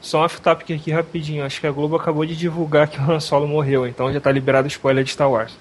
[0.00, 1.44] Só um off-topic aqui rapidinho.
[1.44, 4.30] Acho que a Globo acabou de divulgar que o Han Solo morreu, então já tá
[4.30, 5.56] liberado o spoiler de Star Wars.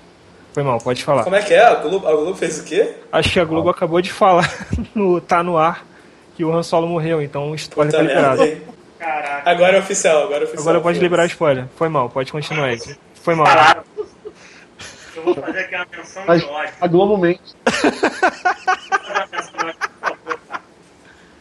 [0.53, 1.23] Foi mal, pode falar.
[1.23, 1.65] Como é que é?
[1.65, 2.95] A Globo, a Globo fez o quê?
[3.11, 4.49] Acho que a Globo acabou de falar
[4.95, 5.85] no Tá No Ar
[6.35, 8.41] que o Han Solo morreu, então o spoiler Puta tá liberado.
[8.41, 8.61] merda?
[8.99, 9.49] Caraca.
[9.49, 10.61] Agora é oficial, agora é oficial.
[10.63, 11.65] Agora pode liberar o spoiler.
[11.75, 12.79] Foi mal, pode continuar aí.
[13.15, 13.47] Foi mal.
[13.47, 13.83] Falaram.
[15.15, 16.73] Eu vou fazer aqui uma menção de ódio.
[16.79, 17.41] a Globo mente.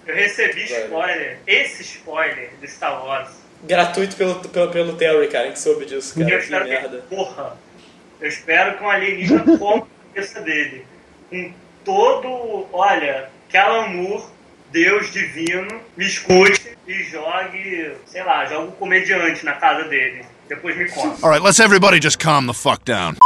[0.06, 3.30] Eu recebi spoiler, esse spoiler de Star Wars.
[3.64, 6.38] Gratuito pelo, pelo, pelo Terry, cara, a gente soube disso, E eu cara.
[6.38, 6.98] Que espero merda.
[6.98, 7.56] que, porra,
[8.20, 10.84] eu espero que um alienígena coma a cabeça dele.
[11.28, 11.52] Com
[11.84, 14.24] todo, olha, Callan Moore,
[14.70, 20.24] Deus divino, me escute e jogue, sei lá, jogue um comediante na casa dele.
[20.48, 21.26] Depois me conta.
[21.26, 23.16] All right, let's everybody just calm the fuck down.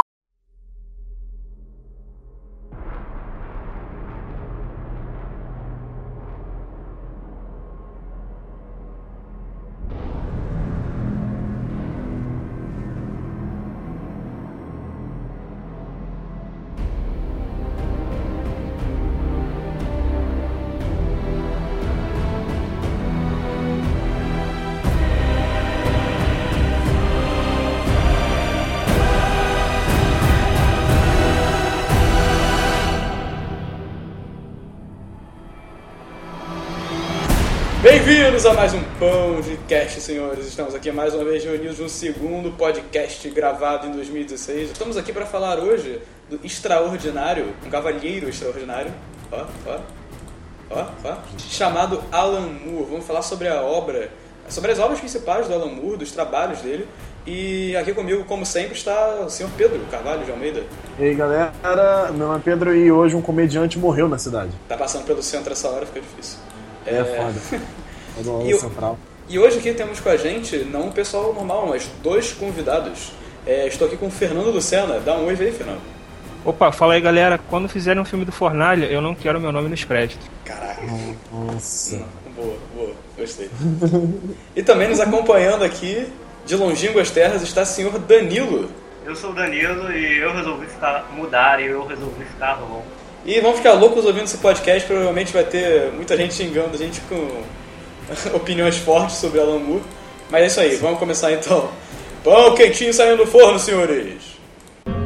[38.40, 40.46] Bem-vindos a mais um Pão de Cast, senhores.
[40.46, 44.70] Estamos aqui mais uma vez reunidos no segundo podcast gravado em 2016.
[44.70, 48.94] Estamos aqui para falar hoje do extraordinário, um cavalheiro extraordinário,
[49.30, 49.80] ó, ó,
[50.70, 52.86] ó, ó, chamado Alan Moore.
[52.88, 54.08] Vamos falar sobre a obra,
[54.48, 56.88] sobre as obras principais do Alan Moore, dos trabalhos dele.
[57.26, 60.62] E aqui comigo, como sempre, está o senhor Pedro Carvalho de Almeida.
[60.98, 61.52] E aí, galera,
[62.14, 64.52] meu nome é Pedro e hoje um comediante morreu na cidade.
[64.66, 66.38] Tá passando pelo centro essa hora, fica difícil.
[66.86, 67.68] É, foda.
[68.46, 68.98] E Central.
[69.28, 73.12] E hoje aqui temos com a gente, não um pessoal normal, mas dois convidados.
[73.46, 74.98] É, estou aqui com o Fernando Lucena.
[74.98, 75.80] Dá um oi aí, Fernando.
[76.44, 79.68] Opa, fala aí galera, quando fizerem um filme do Fornalha, eu não quero meu nome
[79.68, 80.26] nos créditos.
[80.44, 80.82] Caraca.
[81.30, 82.02] Nossa.
[82.34, 83.50] Boa, boa, gostei.
[84.56, 86.06] e também nos acompanhando aqui,
[86.46, 88.70] de longínquas terras, está o senhor Danilo.
[89.04, 92.84] Eu sou o Danilo e eu resolvi ficar, mudar e eu resolvi ficar louco.
[93.24, 97.00] E vão ficar loucos ouvindo esse podcast, provavelmente vai ter muita gente xingando a gente
[97.02, 97.42] com
[98.34, 99.82] opiniões fortes sobre Alan Moore.
[100.30, 101.70] Mas é isso aí, vamos começar então.
[102.22, 104.38] Pão quentinho saindo do forno, senhores.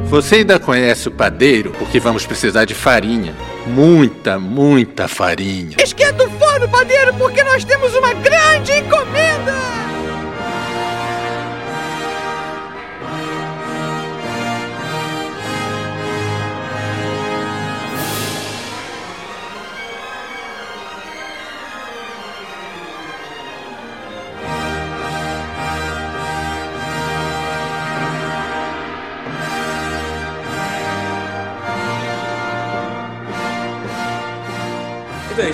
[0.05, 3.35] Você ainda conhece o padeiro porque vamos precisar de farinha.
[3.67, 5.77] Muita, muita farinha.
[5.83, 9.94] Esquenta o forno, padeiro, porque nós temos uma grande encomenda!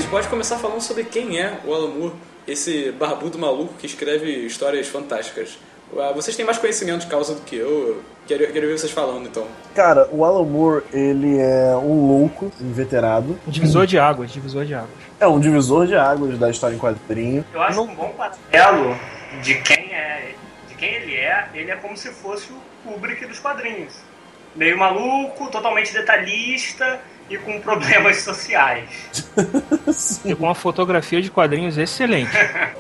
[0.01, 2.15] Gente pode começar falando sobre quem é o Alan Moore,
[2.49, 5.59] esse barbudo maluco que escreve histórias fantásticas.
[5.95, 9.29] Ah, Vocês têm mais conhecimento de causa do que eu, quero, quero ver vocês falando
[9.29, 9.47] então.
[9.75, 13.39] Cara, o Alan Moore, ele é um louco, inveterado.
[13.47, 14.91] Um divisor de águas, divisor de águas.
[15.21, 17.45] É um divisor de águas da história em quadrinho.
[17.53, 18.99] Eu acho que um bom paralelo
[19.43, 20.33] de quem é,
[20.67, 23.93] de quem ele é, ele é como se fosse o Kubrick dos quadrinhos.
[24.57, 26.99] Meio maluco, totalmente detalhista
[27.31, 28.89] e com problemas sociais.
[30.25, 32.31] E com uma fotografia de quadrinhos excelente.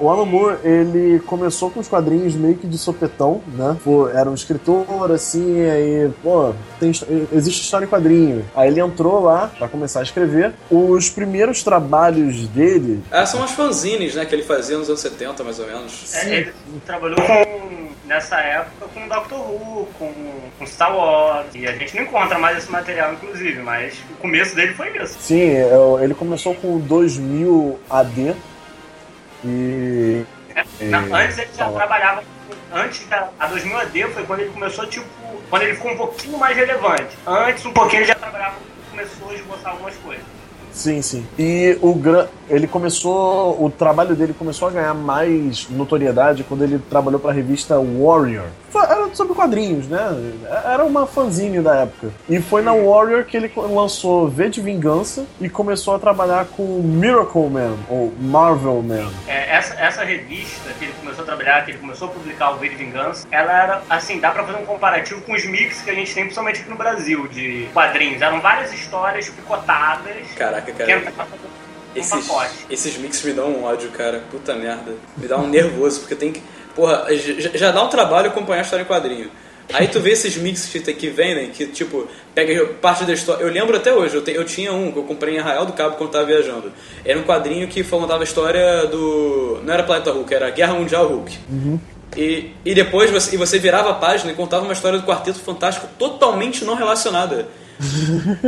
[0.00, 3.76] O Alan Moore, ele começou com os quadrinhos meio que de sopetão, né?
[3.84, 6.90] Pô, era um escritor, assim, aí, pô, tem,
[7.32, 8.44] existe história em quadrinho.
[8.56, 10.52] Aí ele entrou lá pra começar a escrever.
[10.70, 15.44] Os primeiros trabalhos dele, Ah, são as fanzines, né, que ele fazia nos anos 70,
[15.44, 16.14] mais ou menos.
[16.14, 16.52] É, ele
[16.84, 20.12] trabalhou com, nessa época com Doctor Who, com,
[20.58, 21.46] com Star Wars.
[21.54, 25.16] E a gente não encontra mais esse material, inclusive, mas o começo dele foi isso.
[25.20, 25.70] sim, é,
[26.02, 28.34] ele começou com 2000 AD.
[29.44, 30.22] E.
[30.80, 31.76] Na- antes ele já fala.
[31.76, 32.22] trabalhava.
[32.72, 35.06] Antes da a 2000 AD foi quando ele começou, tipo.
[35.48, 37.16] Quando ele ficou um pouquinho mais relevante.
[37.26, 38.54] Antes, um pouquinho, ele já trabalhava,
[38.90, 40.24] começou a esboçar algumas coisas.
[40.72, 41.26] Sim, sim.
[41.36, 42.28] E o gran...
[42.48, 43.60] ele começou.
[43.62, 48.46] O trabalho dele começou a ganhar mais notoriedade quando ele trabalhou pra revista Warrior.
[48.78, 49.98] Era sobre quadrinhos, né?
[50.64, 52.10] Era uma fanzine da época.
[52.28, 56.80] E foi na Warrior que ele lançou V de Vingança e começou a trabalhar com
[56.82, 59.10] Miracle Man, ou Marvel Man.
[59.26, 62.56] É, essa, essa revista que ele começou a trabalhar, que ele começou a publicar o
[62.56, 65.90] V de Vingança, ela era, assim, dá pra fazer um comparativo com os mix que
[65.90, 68.22] a gente tem, principalmente aqui no Brasil, de quadrinhos.
[68.22, 70.98] Eram várias histórias picotadas Caraca, que cara.
[70.98, 71.38] entravam,
[71.94, 72.50] Esses, pacote.
[72.70, 74.22] esses mix me dão um ódio, cara.
[74.30, 74.92] Puta merda.
[75.16, 76.42] Me dá um nervoso, porque tem que.
[76.74, 79.30] Porra, já, já dá um trabalho acompanhar a história em quadrinho.
[79.72, 83.44] Aí tu vê esses mix que, que vendem, que tipo, pega parte da história.
[83.44, 85.72] Eu lembro até hoje, eu, te- eu tinha um que eu comprei em Arraial do
[85.72, 86.72] Cabo quando tava viajando.
[87.04, 89.60] Era um quadrinho que contava a história do.
[89.64, 91.38] Não era Planeta Hulk, era Guerra Mundial Hulk.
[92.16, 95.38] E, e depois você, e você virava a página e contava uma história do Quarteto
[95.38, 97.46] Fantástico totalmente não relacionada.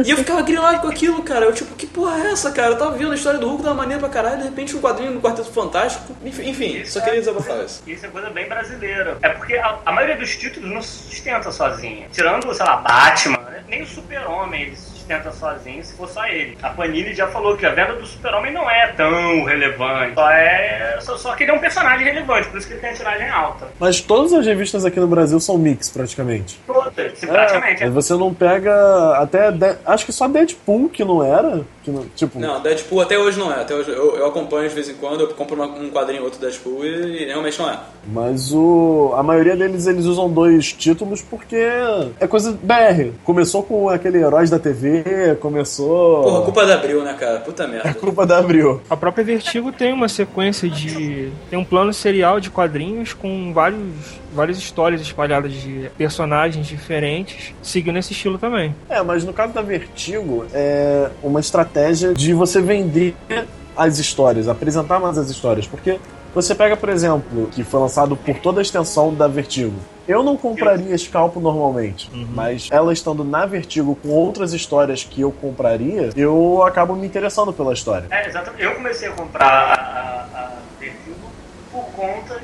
[0.05, 1.47] E eu ficava grilado com aquilo, cara.
[1.47, 2.73] Eu, tipo, que porra é essa, cara?
[2.73, 5.13] Eu tava vendo a história do Hulk da maneira pra caralho, de repente um quadrinho
[5.13, 6.15] do Quarteto Fantástico.
[6.25, 7.83] Enfim, enfim só queria desabafar isso.
[7.93, 9.19] Isso é coisa bem brasileira.
[9.23, 12.09] É porque a, a maioria dos títulos não se sustenta sozinha.
[12.13, 13.65] Tirando, sei lá, Batman, né?
[13.69, 16.57] nem o Super-Homem ele se sustenta sozinho se for só ele.
[16.63, 20.15] A Panini já falou que a venda do Super-Homem não é tão relevante.
[20.15, 20.99] Só é.
[21.01, 23.29] Só, só que ele é um personagem relevante, por isso que ele tem a tiragem
[23.29, 23.69] alta.
[23.79, 26.59] Mas todas as revistas aqui no Brasil são mix, praticamente.
[26.67, 27.83] Todas, se praticamente.
[27.83, 29.51] É, você não pega até.
[29.51, 31.63] De- Acho que só Deadpool que não era.
[31.83, 33.61] Que não, tipo, Não, Deadpool até hoje não é.
[33.63, 36.27] Até hoje eu, eu acompanho de vez em quando, eu compro uma- um quadrinho ou
[36.27, 37.79] outro Deadpool e, e realmente não é.
[38.07, 41.57] Mas o, a maioria deles eles usam dois títulos porque
[42.21, 43.11] é coisa BR.
[43.25, 44.92] Começou com aquele Heróis da TV,
[45.41, 46.23] começou.
[46.23, 47.41] Porra, culpa da Abril, né, cara?
[47.41, 47.95] Puta É merda.
[47.95, 48.81] culpa da Abril.
[48.91, 51.31] A própria Vertigo tem uma sequência de.
[51.49, 53.81] tem um plano serial de quadrinhos com vários,
[54.35, 58.75] várias histórias espalhadas de personagens diferentes, seguindo esse estilo também.
[58.89, 63.15] É, mas no caso da Vertigo, é uma estratégia de você vender
[63.77, 65.67] as histórias, apresentar mais as histórias.
[65.67, 65.99] Porque
[66.35, 69.75] você pega, por exemplo, que foi lançado por toda a extensão da Vertigo.
[70.07, 75.31] Eu não compraria Scalpo normalmente, mas ela estando na Vertigo com outras histórias que eu
[75.31, 78.07] compraria, eu acabo me interessando pela história.
[78.11, 78.63] É, exatamente.
[78.63, 81.15] Eu comecei a comprar a, a, a Vertigo
[81.71, 82.41] por conta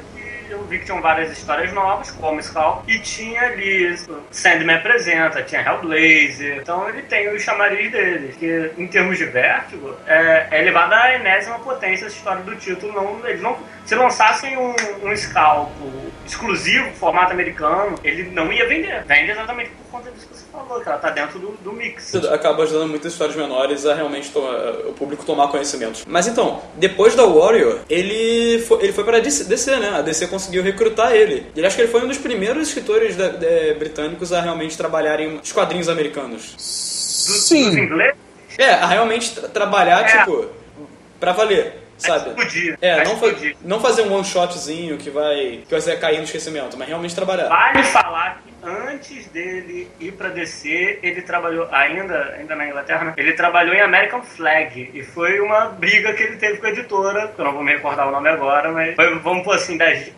[0.69, 3.97] vi que tinham várias histórias novas, como Skull, e tinha ali
[4.31, 9.97] Sandman apresenta, tinha Hellblazer, então ele tem os chamariz dele, que em termos de Vertigo,
[10.07, 12.93] é, é elevado à enésima potência essa história do título.
[12.93, 15.91] Não, eles não, se lançassem um, um Scalpo
[16.27, 19.03] exclusivo, formato americano, ele não ia vender.
[19.05, 22.15] Vende exatamente por conta disso que você falou, que ela tá dentro do, do mix.
[22.15, 26.05] Acaba ajudando muitas histórias menores a realmente o público tomar conhecimentos.
[26.07, 29.91] Mas então, depois da Warrior, ele foi, ele foi para DC, DC, né?
[29.97, 31.47] A DC conseguiu recrutar ele.
[31.57, 35.41] Ele acho que ele foi um dos primeiros escritores da- de- britânicos a realmente trabalharem
[35.43, 36.53] os quadrinhos americanos.
[36.55, 38.17] Dos, dos Sim, ingleses,
[38.57, 40.19] É, a realmente tra- trabalhar, É.
[40.19, 40.47] tipo,
[41.21, 42.31] pra valer, sabe?
[42.31, 42.79] podia.
[42.81, 43.57] É, Mas não, fa podia.
[43.63, 47.49] não fazer um one shotzinho que vai, que vai cair no esquecimento, mas realmente trabalhar.
[47.49, 53.15] Vale falar que antes dele ir pra DC, ele trabalhou, ainda, ainda na Inglaterra, né?
[53.17, 54.91] ele trabalhou em American Flag.
[54.95, 57.73] E foi uma briga que ele teve com a editora, que eu não vou me
[57.73, 60.11] recordar o nome agora, mas foi, vamos pôr assim, das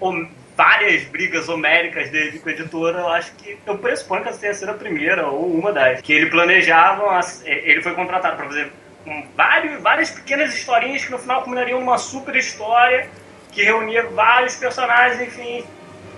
[0.57, 4.53] várias brigas homéricas dele com a editora, eu acho que, eu pressuponho que essa tenha
[4.53, 6.01] sido a primeira ou uma das.
[6.03, 8.71] Que ele planejava, as- ele foi contratado pra fazer
[9.11, 13.09] um, vários, várias pequenas historinhas que no final culminariam numa super história
[13.53, 15.65] que reunia vários personagens, enfim,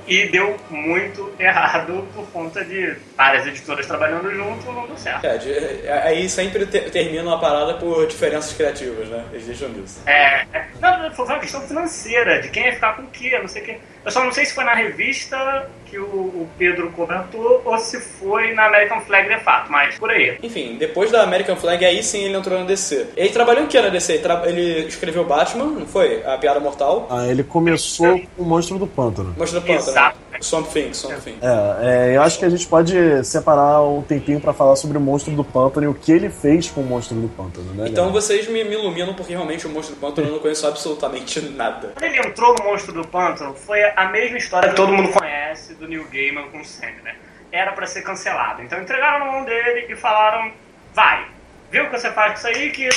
[0.06, 5.24] e deu muito errado por conta de várias editoras trabalhando junto, não deu certo.
[5.24, 5.38] É,
[5.84, 9.24] é, aí sempre te- termina uma parada por diferenças criativas, né?
[9.32, 10.02] Eles deixam disso.
[10.06, 13.48] É, é, não, foi uma questão financeira, de quem ia ficar com o quê, não
[13.48, 13.78] sei o quê.
[14.04, 18.00] Eu só não sei se foi na revista que o, o Pedro comentou ou se
[18.00, 20.38] foi na American Flag de fato, mas por aí.
[20.42, 23.08] Enfim, depois da American Flag, aí sim ele entrou na DC.
[23.16, 24.14] Ele trabalhou em que na DC?
[24.14, 26.22] Ele, tra- ele escreveu Batman, não foi?
[26.24, 27.06] A Piada Mortal.
[27.10, 29.34] ah, ele começou com o Monstro do Pântano.
[29.38, 29.90] Mostra do Pântano.
[29.90, 30.18] Exato.
[30.42, 31.38] Swamp Thing, Swamp Thing.
[31.40, 35.00] É, é, eu acho que a gente pode separar um tempinho pra falar sobre o
[35.00, 37.88] Monstro do Pântano e o que ele fez com o Monstro do Pântano, né?
[37.88, 38.12] Então galera?
[38.12, 41.92] vocês me, me iluminam porque realmente o Monstro do Pântano eu não conheço absolutamente nada.
[41.94, 45.74] Quando ele entrou no Monstro do Pântano, foi a mesma história que todo mundo conhece
[45.74, 47.02] do Neil Gaiman com o Sandman.
[47.04, 47.14] né?
[47.50, 48.62] Era pra ser cancelado.
[48.62, 50.52] Então entregaram na mão dele e falaram:
[50.94, 51.26] vai,
[51.70, 52.88] viu o que você faz com isso aí que.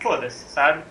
[0.00, 0.82] Foda-se, sabe?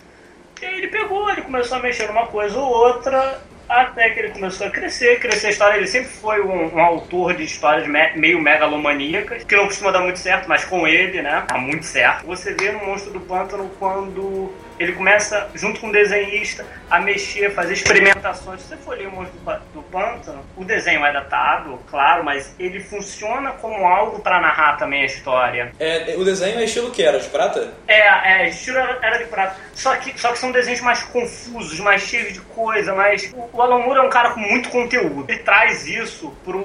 [0.61, 4.29] E aí ele pegou, ele começou a mexer numa coisa ou outra, até que ele
[4.29, 5.77] começou a crescer, crescer a história.
[5.77, 10.01] Ele sempre foi um, um autor de histórias me- meio megalomaníacas, que não costuma dar
[10.01, 12.25] muito certo, mas com ele, né, dá muito certo.
[12.25, 17.51] Você vê no Monstro do Pântano quando ele começa, junto com o desenhista, a mexer,
[17.53, 18.61] fazer experimentações.
[18.61, 22.55] Se você for ler o Monstro do do Pântano, o desenho é datado, claro, mas
[22.57, 25.71] ele funciona como algo para narrar também a história.
[25.79, 27.19] É, o desenho é estilo que era?
[27.19, 27.73] De prata?
[27.87, 29.55] É, é, estilo era, era de prata.
[29.73, 33.61] Só que, só que são desenhos mais confusos, mais cheios de coisa, mas o, o
[33.61, 35.25] Alan Moore é um cara com muito conteúdo.
[35.27, 36.63] Ele traz isso pro,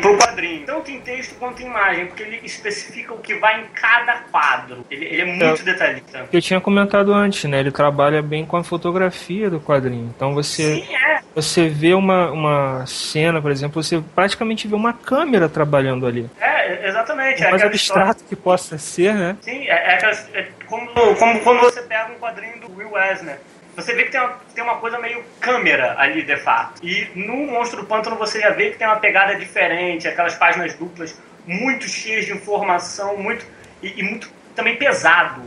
[0.00, 3.66] pro quadrinho, tanto em texto quanto em imagem, porque ele especifica o que vai em
[3.74, 4.86] cada quadro.
[4.90, 6.26] Ele, ele é muito detalhista.
[6.30, 7.60] Que eu tinha comentado antes, né?
[7.60, 10.12] Ele trabalha bem com a fotografia do quadrinho.
[10.16, 11.20] Então você, Sim, é.
[11.34, 16.30] você vê uma, uma cena, por exemplo, você praticamente vê uma câmera trabalhando ali.
[16.40, 17.42] É, é, exatamente.
[17.42, 19.36] O é mais história- abstrato que possa ser, né?
[19.40, 23.38] Sim, é, é, aquelas- é como, como quando você pega um quadrinho do Will Eisner.
[23.76, 26.80] Você vê que tem uma, tem uma coisa meio câmera ali, de fato.
[26.82, 30.74] E no Monstro do Pântano você já vê que tem uma pegada diferente, aquelas páginas
[30.74, 33.44] duplas muito cheias de informação, muito
[33.82, 35.42] e, e muito também pesado.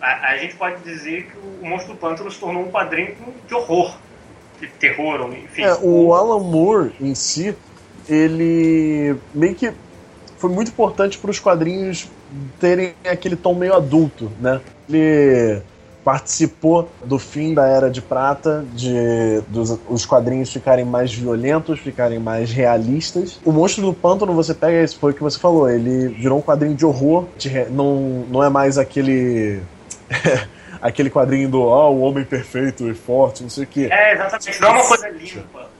[0.00, 3.14] A, a gente pode dizer que o Monstro do Pântano se tornou um quadrinho
[3.46, 3.96] de horror,
[4.60, 5.62] de terror, enfim.
[5.62, 7.54] É, o Alan Moore em si,
[8.08, 9.72] ele meio que
[10.38, 12.08] foi muito importante para os quadrinhos
[12.58, 14.60] terem aquele tom meio adulto, né?
[14.88, 15.62] Ele
[16.04, 22.18] participou do fim da Era de Prata, de dos, os quadrinhos ficarem mais violentos, ficarem
[22.18, 23.38] mais realistas.
[23.44, 26.74] O Monstro do Pântano, você pega, foi o que você falou, ele virou um quadrinho
[26.74, 29.60] de horror, de não, não é mais aquele...
[30.80, 33.88] aquele quadrinho do ó, o homem perfeito e forte, não sei o quê.
[33.90, 34.60] É, exatamente.
[34.60, 35.70] Não é uma coisa limpa.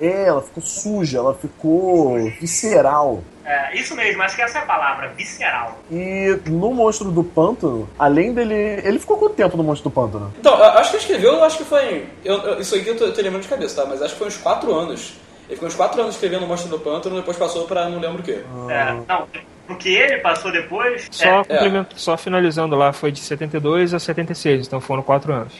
[0.00, 3.22] É, ela ficou suja, ela ficou visceral.
[3.44, 5.78] É, isso mesmo, acho que essa é a palavra, visceral.
[5.90, 8.54] E no Monstro do Pântano, além dele.
[8.54, 10.32] Ele ficou quanto tempo no Monstro do Pântano?
[10.38, 12.06] Então, eu acho que ele escreveu, eu acho que foi.
[12.24, 13.88] eu- eu- isso aqui eu tô, eu tô lembrando de cabeça, tá?
[13.88, 15.14] Mas acho que foi uns 4 anos.
[15.48, 18.20] Ele ficou uns 4 anos escrevendo o Monstro do Pântano, depois passou pra não lembro
[18.20, 18.40] o quê.
[18.70, 19.26] É, não,
[19.72, 21.08] o que ele passou depois.
[21.10, 25.52] Só, é, complemento, só finalizando lá, foi de 72 a 76, então foram quatro anos.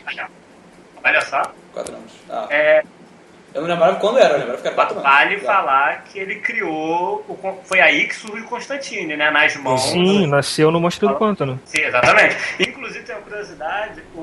[1.04, 1.42] olha só.
[1.72, 2.12] 4 anos.
[2.28, 2.82] Ah, É,
[3.54, 5.10] eu não lembrava quando era, eu lembrava que era 4 anos.
[5.10, 7.24] vale falar que ele criou.
[7.28, 9.30] O, foi aí que surgiu o Constantine, né?
[9.30, 9.82] Nas mãos.
[9.82, 11.60] Sim, nasceu no Monstro do Pântano.
[11.64, 12.36] Sim, exatamente.
[12.60, 14.18] Inclusive, tem uma curiosidade: o,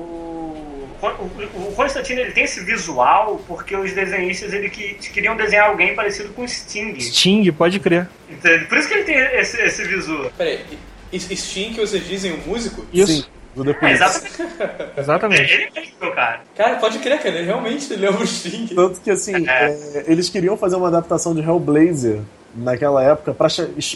[1.02, 5.94] o, o Constantine ele tem esse visual porque os desenhistas ele que, queriam desenhar alguém
[5.94, 6.98] parecido com o Sting.
[6.98, 8.08] Sting, pode crer.
[8.30, 8.64] Entende?
[8.64, 10.30] Por isso que ele tem esse, esse visual.
[10.36, 10.64] Peraí,
[11.12, 12.86] Sting que vocês dizem o músico?
[12.92, 14.42] Isso, Do The É, exatamente.
[14.96, 15.52] exatamente.
[15.52, 16.40] Ele mesmo, meu cara.
[16.56, 18.66] Cara, pode crer, cara, ele realmente lembra o Sting.
[18.74, 22.20] Tanto que assim, é, eles queriam fazer uma adaptação de Hellblazer
[22.54, 23.48] naquela época pra,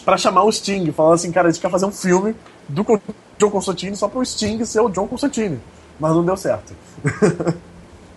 [0.04, 0.90] pra chamar o Sting.
[0.92, 2.34] Falar assim, cara, a gente quer fazer um filme
[2.68, 2.84] do
[3.38, 5.60] John Constantine só pro Sting ser o John Constantine.
[6.00, 6.74] Mas não deu certo.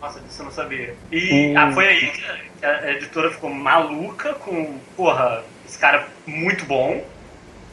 [0.01, 0.95] Nossa, disso eu não sabia.
[1.11, 1.57] E Hum.
[1.57, 6.65] ah, foi aí que a- que a editora ficou maluca com, porra, esse cara muito
[6.65, 7.03] bom.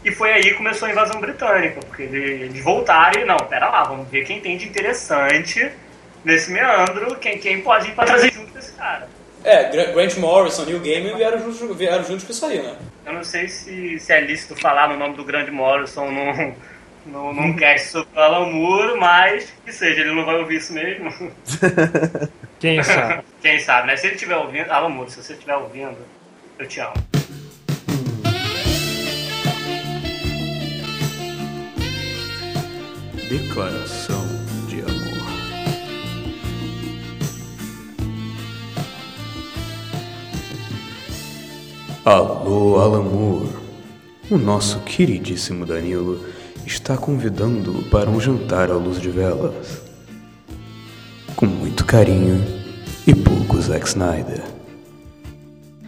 [0.05, 3.69] E foi aí que começou a invasão britânica, porque ele- eles voltaram e, não, pera
[3.69, 5.71] lá, vamos ver quem tem de interessante
[6.25, 9.09] nesse meandro, quem, quem pode ir pra trazer junto com esse cara.
[9.45, 12.77] É, Gra- Grant Morrison, Neil Gaiman vieram juntos, vieram juntos com isso aí, né?
[13.07, 16.55] Eu não sei se, se é lícito falar no nome do grande Morrison num,
[17.07, 20.73] num, num cast sobre o Alan Moore, mas que seja, ele não vai ouvir isso
[20.73, 21.11] mesmo.
[22.61, 23.23] Quem sabe?
[23.41, 23.97] Quem sabe, né?
[23.97, 25.97] Se ele estiver ouvindo, Alan Moore, se você estiver ouvindo,
[26.59, 26.95] eu te amo.
[33.33, 34.27] Declaração
[34.69, 35.27] de amor.
[42.05, 43.49] Alô, Alan Moore.
[44.31, 46.23] O nosso queridíssimo Danilo
[46.67, 49.81] está convidando para um jantar à luz de velas.
[51.35, 52.39] Com muito carinho
[53.07, 54.45] e pouco Zack Snyder.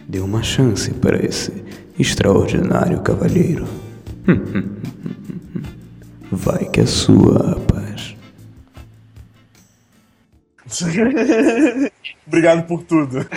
[0.09, 1.63] Dê uma chance para esse
[1.99, 3.67] extraordinário cavalheiro.
[6.35, 8.13] Vai que é sua, rapaz.
[12.27, 13.25] Obrigado por tudo.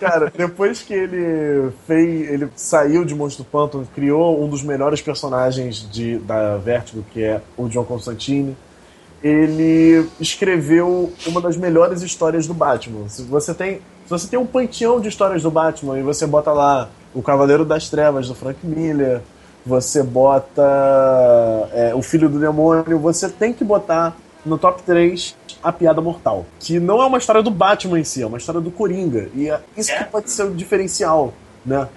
[0.00, 5.86] Cara, depois que ele fez, ele saiu de Monstro Pântano, criou um dos melhores personagens
[5.90, 8.56] de, da Vertigo, que é o John Constantine.
[9.22, 13.08] Ele escreveu uma das melhores histórias do Batman.
[13.08, 16.50] Se você tem, se você tem um panteão de histórias do Batman e você bota
[16.52, 19.22] lá o Cavaleiro das Trevas do Frank Miller,
[19.66, 20.62] você bota
[21.72, 26.44] é, o Filho do Demônio, você tem que botar no top 3 a Piada Mortal.
[26.60, 29.28] Que não é uma história do Batman em si, é uma história do Coringa.
[29.34, 30.04] E é isso que É.
[30.04, 31.32] pode ser o diferencial,
[31.64, 31.88] né?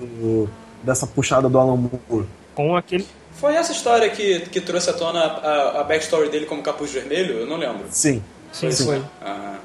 [0.00, 0.48] Do-
[0.82, 1.76] dessa puxada do Alan
[2.10, 2.26] Moore.
[2.54, 3.06] Com aquele.
[3.34, 7.38] Foi essa história que, que trouxe à tona a, a backstory dele como capuz vermelho?
[7.38, 7.84] Eu não lembro.
[7.90, 8.22] Sim.
[8.52, 8.84] Sim, Sim.
[8.84, 9.02] foi.
[9.22, 9.56] Ah,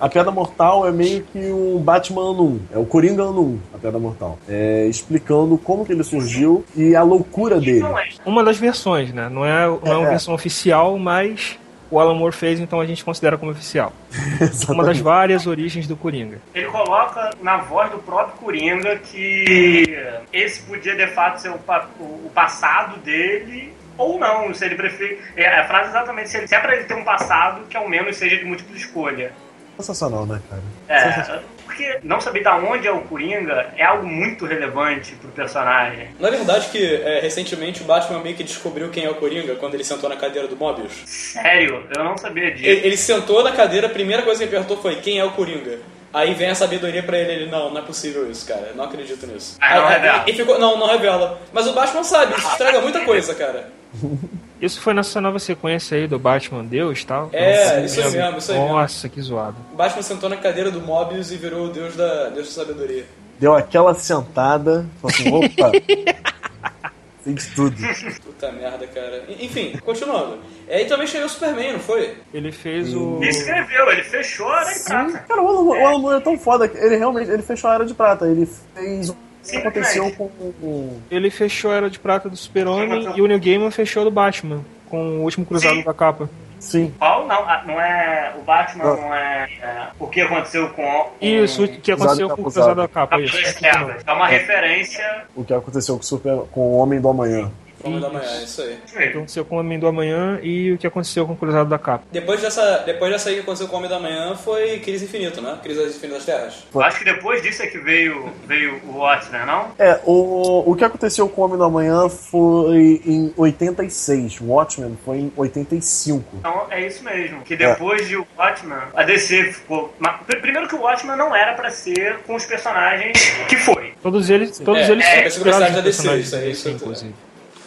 [0.00, 2.60] A Piada Mortal é meio que o Batman ano 1.
[2.72, 4.38] É o Coringa ano 1, a Piada Mortal.
[4.48, 7.80] É, explicando como que ele surgiu e a loucura dele.
[7.80, 8.08] Não é.
[8.24, 9.28] Uma das versões, né?
[9.30, 10.10] Não é, não é uma É.
[10.10, 11.58] versão oficial, mas
[11.90, 13.92] o Alan Moore fez, então a gente considera como oficial.
[14.70, 16.38] Uma das várias origens do Coringa.
[16.54, 19.84] Ele coloca na voz do próprio Coringa que
[20.32, 21.58] esse podia de fato ser o,
[22.00, 25.18] o- passado dele ou não, se ele prefere.
[25.36, 27.76] É, a frase é exatamente se, ele, se é pra ele ter um passado que
[27.76, 29.32] ao menos seja de múltipla escolha.
[29.80, 30.62] Sensacional, né, cara?
[30.88, 36.08] É, porque não saber de onde é o Coringa é algo muito relevante pro personagem.
[36.18, 39.54] Não é verdade que é, recentemente o Batman meio que descobriu quem é o Coringa
[39.56, 40.92] quando ele sentou na cadeira do Mobius?
[41.06, 42.66] Sério, eu não sabia disso.
[42.66, 45.30] Ele, ele sentou na cadeira, a primeira coisa que ele perguntou foi quem é o
[45.32, 45.78] Coringa?
[46.12, 49.24] Aí vem a sabedoria pra ele, ele, não, não é possível isso, cara, não acredito
[49.28, 49.56] nisso.
[49.60, 50.24] Ah, não Aí- revela.
[50.26, 51.40] E ficou, não, não revela.
[51.52, 53.70] Mas o Batman sabe, isso estraga muita coisa, cara.
[54.60, 57.30] Isso foi nessa nova sequência aí do Batman Deus e tal.
[57.32, 58.74] É, isso aí mesmo, isso aí mesmo.
[58.74, 59.56] Nossa, que zoado.
[59.72, 63.06] O Batman sentou na cadeira do Mobius e virou o deus da, deus da sabedoria.
[63.38, 65.72] Deu aquela sentada, falou assim, opa,
[67.24, 67.76] fiz tudo.
[68.22, 69.24] Puta merda, cara.
[69.28, 70.38] E- Enfim, continuando.
[70.68, 72.16] Aí também chegou o Superman, não foi?
[72.32, 73.16] Ele fez o.
[73.20, 75.18] Ele escreveu, ele fechou a Era de Prata.
[75.26, 75.48] Cara, o
[75.86, 78.26] Alan, Moore é tão foda que ele realmente ele fechou a Era de Prata.
[78.26, 81.02] Ele fez o que aconteceu com o...
[81.10, 84.64] Ele fechou a Era de Prata do Super-Homem e o Neil Gaiman fechou do Batman,
[84.88, 85.84] com o último cruzado Sim.
[85.84, 86.28] da capa.
[86.60, 86.94] Sim.
[86.98, 87.26] Qual?
[87.26, 88.34] Não, ah, não é.
[88.38, 88.96] O Batman Não.
[89.00, 90.82] não é, é, o que aconteceu com.
[90.82, 93.18] com Isso, o que aconteceu com o cruzado da capa.
[93.18, 93.58] Isso.
[93.58, 94.02] Trevas.
[94.06, 95.24] É uma referência.
[95.34, 97.50] O que aconteceu com o, Super, com o Homem do Amanhã.
[97.88, 98.74] Homem da Manhã, isso aí.
[98.74, 101.68] O que aconteceu com o Homem do Amanhã e o que aconteceu com o cruzado
[101.68, 102.04] da capa.
[102.12, 105.40] Depois dessa, depois dessa aí que aconteceu com o Homem da Manhã foi Crise Infinito,
[105.40, 105.58] né?
[105.62, 106.64] Crise Infinitas Terras.
[106.74, 109.68] Acho que depois disso é que veio, veio o Watchmen, não?
[109.78, 114.40] É, o, o que aconteceu com o Homem do Amanhã foi em 86.
[114.40, 116.24] O Watchmen foi em 85.
[116.38, 117.40] Então é isso mesmo.
[117.42, 119.94] Que depois de o Watchmen, a DC ficou.
[120.40, 123.18] Primeiro que o Watchmen não era pra ser com os personagens
[123.48, 123.92] que foi.
[124.02, 126.68] Todos eles, todos É, eles é, são da DC, personagens isso aí, da isso DC,
[126.68, 126.82] é tudo.
[126.82, 127.14] inclusive.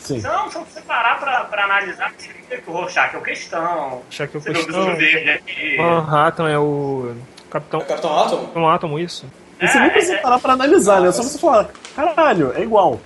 [0.04, 0.18] Sim.
[0.18, 4.02] Então, se você parar pra, pra analisar, você vê que o Rorschach é o questão.
[4.10, 4.86] Shaq é o Você vê o Questão.
[4.86, 5.78] Besouro Verde aqui.
[5.78, 7.16] Manhattan é o
[7.50, 8.38] Capitão, Capitão Atom?
[8.38, 9.26] Capitão Átomo, isso.
[9.62, 11.08] E você nem precisa parar pra analisar, né?
[11.08, 13.00] É só você falar, caralho, é igual.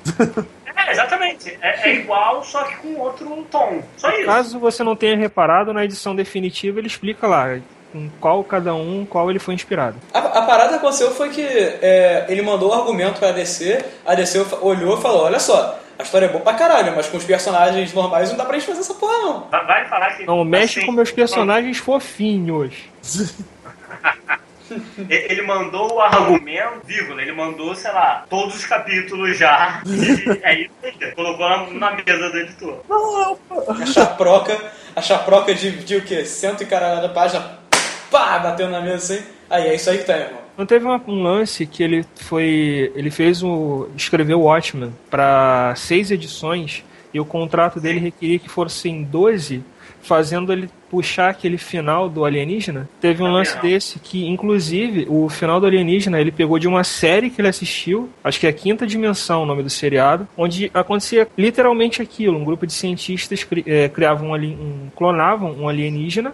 [0.75, 1.58] É, exatamente.
[1.62, 3.82] É, é igual, só que com outro tom.
[3.98, 4.25] Só isso.
[4.25, 7.60] Caso você não tenha reparado, na edição definitiva ele explica lá
[7.92, 9.98] com qual cada um, qual ele foi inspirado.
[10.13, 14.16] A, a parada que aconteceu foi que é, ele mandou o argumento pra DC, a
[14.16, 17.24] DC olhou e falou, olha só, a história é boa pra caralho, mas com os
[17.24, 19.48] personagens normais não dá pra gente fazer essa porra não.
[19.50, 20.25] Vai- falar que.
[20.25, 22.74] Não mexe assim, com meus personagens fofinhos.
[24.98, 29.82] Ele ele mandou o argumento, vírgula, ele mandou, sei lá, todos os capítulos já.
[29.86, 31.12] E é isso aí.
[31.16, 32.82] Colocou na, na mesa do editor.
[32.89, 33.38] Não,
[33.70, 34.60] A chaproca,
[34.94, 36.25] a chaproca de, de o quê?
[36.25, 37.60] Cento e caralhada página,
[38.12, 39.25] pá, bateu na mesa assim.
[39.50, 40.42] Aí é isso aí que tá, irmão.
[40.57, 42.91] Não teve uma- um lance que ele foi.
[42.95, 43.87] Ele fez o.
[43.96, 49.61] escreveu o Watchmen para seis edições e o contrato dele requeria que fossem 12,
[50.01, 52.89] fazendo ele puxar aquele final do Alienígena.
[53.01, 57.29] Teve um lance desse que, inclusive, o final do Alienígena ele pegou de uma série
[57.29, 61.27] que ele assistiu, acho que é a Quinta Dimensão, o nome do seriado, onde acontecia
[61.37, 66.33] literalmente aquilo: um grupo de cientistas eh, criavam um- clonavam um alienígena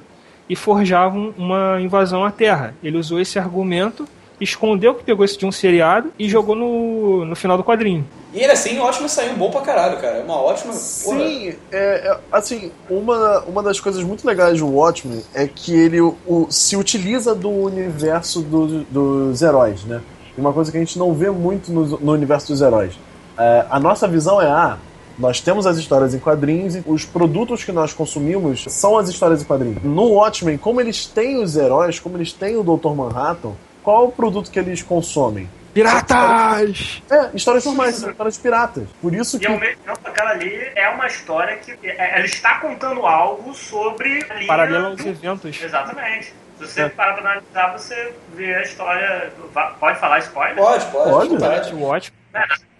[0.53, 2.75] e forjavam uma invasão à Terra.
[2.83, 4.07] Ele usou esse argumento,
[4.39, 8.05] escondeu que pegou isso de um seriado e jogou no, no final do quadrinho.
[8.31, 10.17] E ele assim, ótimo saiu bom pra caralho, cara.
[10.17, 10.71] É uma ótima.
[10.73, 15.99] Sim, é, é, assim, uma, uma das coisas muito legais do Watchmen é que ele
[16.01, 20.01] o- se utiliza do universo do- dos heróis, né?
[20.37, 22.93] E uma coisa que a gente não vê muito no, no universo dos heróis.
[23.39, 24.77] É, a nossa visão é, ah,
[25.17, 29.41] nós temos as histórias em quadrinhos e os produtos que nós consumimos são as histórias
[29.41, 29.83] em quadrinhos.
[29.83, 32.89] No Watchmen, como eles têm os heróis, como eles têm o Dr.
[32.95, 35.49] Manhattan, qual é o produto que eles consomem?
[35.73, 37.01] Piratas!
[37.09, 38.83] É, histórias normais, histórias piratas.
[39.01, 42.25] Por isso E que ao mesmo tempo, aquela ali é uma história que é- ela
[42.25, 44.47] está contando algo sobre a linha...
[44.47, 45.61] Paralelo aos eventos.
[45.61, 46.33] Exatamente.
[46.59, 46.89] Se você É.
[46.89, 49.33] parar pra analisar, você vê a história.
[49.79, 50.55] Pode falar spoiler?
[50.55, 51.09] Pode, pode.
[51.09, 51.29] Pode.
[51.31, 52.13] fica à vontade.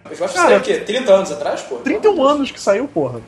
[0.04, 0.80] O Watchmen Os Watchmen saiu o quê?
[0.80, 1.76] 30 anos atrás, pô?
[1.76, 3.20] 31 anos que saiu, porra.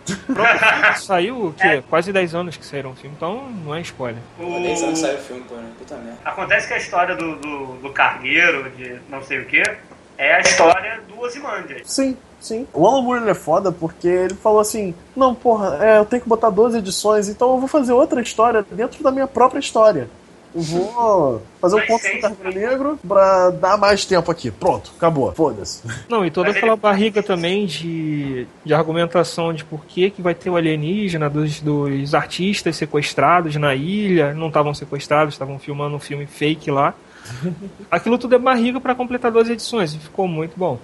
[0.98, 1.82] saiu o quê?
[1.88, 4.20] Quase 10 anos que saíram o filme, então não é spoiler.
[4.38, 5.68] O- 10 anos saiu o filme, pô, né?
[5.78, 6.18] Puta merda.
[6.24, 9.62] Acontece que a história do, do, do cargueiro, de não sei o que,
[10.18, 11.82] é a história do Ozymandias.
[11.84, 12.66] Sim, sim.
[12.72, 16.22] O Alan Moore ele é foda porque ele falou assim: não, porra, é, eu tenho
[16.22, 20.08] que botar 12 edições, então eu vou fazer outra história dentro da minha própria história.
[20.56, 24.50] Eu vou fazer um conto sem- do Carvalho Negro pra dar mais tempo aqui.
[24.50, 25.30] Pronto, acabou.
[25.32, 25.82] Foda-se.
[26.08, 30.48] Não, e toda aquela barriga também de, de argumentação de por que, que vai ter
[30.48, 34.32] o alienígena dos, dos artistas sequestrados na ilha.
[34.32, 36.94] Não estavam sequestrados, estavam filmando um filme fake lá.
[37.90, 40.78] Aquilo tudo é barriga pra completar duas edições e ficou muito bom.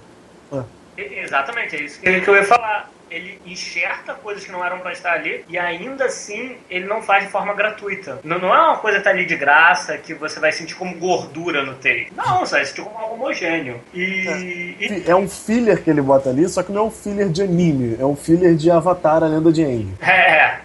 [0.97, 2.89] E- Exatamente, é isso que eu ia falar.
[3.13, 7.25] Ele enxerta coisas que não eram pra estar ali e ainda assim ele não faz
[7.25, 8.19] de forma gratuita.
[8.23, 10.95] Não, não é uma coisa que tá ali de graça que você vai sentir como
[10.97, 12.13] gordura no texto.
[12.15, 13.79] Não, você vai sentir como algo homogêneo.
[13.93, 17.29] E, e- É um filler que ele bota ali, só que não é um filler
[17.29, 19.93] de anime, é um filler de Avatar, a lenda de Aang.
[20.01, 20.59] é,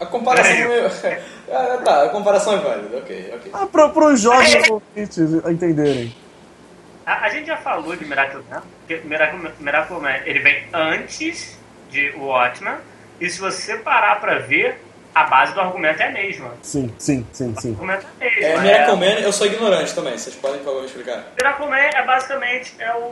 [0.00, 1.22] A comparação é...
[1.54, 3.50] Ah, tá, a comparação é válida, ok, ok.
[3.52, 6.14] Ah, pra, pros jovens ouvintes entenderem.
[7.04, 11.58] A, a gente já falou de Miracle Man, porque Miracle, Miracle Man ele vem antes
[11.90, 12.76] de Watchmen,
[13.20, 14.78] e se você parar pra ver,
[15.14, 16.50] a base do argumento é a mesma.
[16.62, 17.70] Sim, sim, sim, sim.
[17.70, 18.46] O argumento é a mesma.
[18.46, 21.24] É, é- Miracle Man, eu sou ignorante também, vocês podem, por favor, explicar.
[21.36, 23.10] Miracle Man é basicamente é o,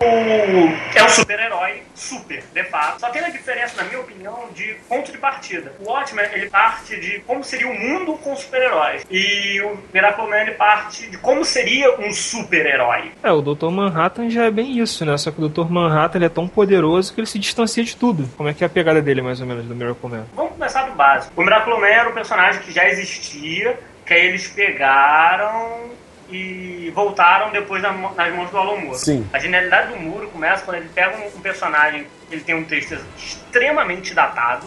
[0.95, 3.01] é um super-herói, super, de fato.
[3.01, 5.73] Só tem uma diferença, na minha opinião, de ponto de partida.
[5.81, 9.05] O Watchmen, ele parte de como seria o mundo com super-heróis.
[9.11, 13.13] E o Miracle Man, ele parte de como seria um super-herói.
[13.23, 13.69] É, o Dr.
[13.71, 15.17] Manhattan já é bem isso, né?
[15.17, 15.71] Só que o Dr.
[15.71, 18.29] Manhattan ele é tão poderoso que ele se distancia de tudo.
[18.37, 20.25] Como é que é a pegada dele, mais ou menos, do Miracle Man?
[20.35, 21.33] Vamos começar do básico.
[21.37, 25.91] O Miracle Man era um personagem que já existia, que aí eles pegaram
[26.31, 28.99] e voltaram depois na- nas mãos do Alan Moore.
[28.99, 29.27] Sim.
[29.33, 34.15] A genialidade do Muro começa quando ele pega um, personagem, ele tem um texto extremamente
[34.15, 34.67] datado,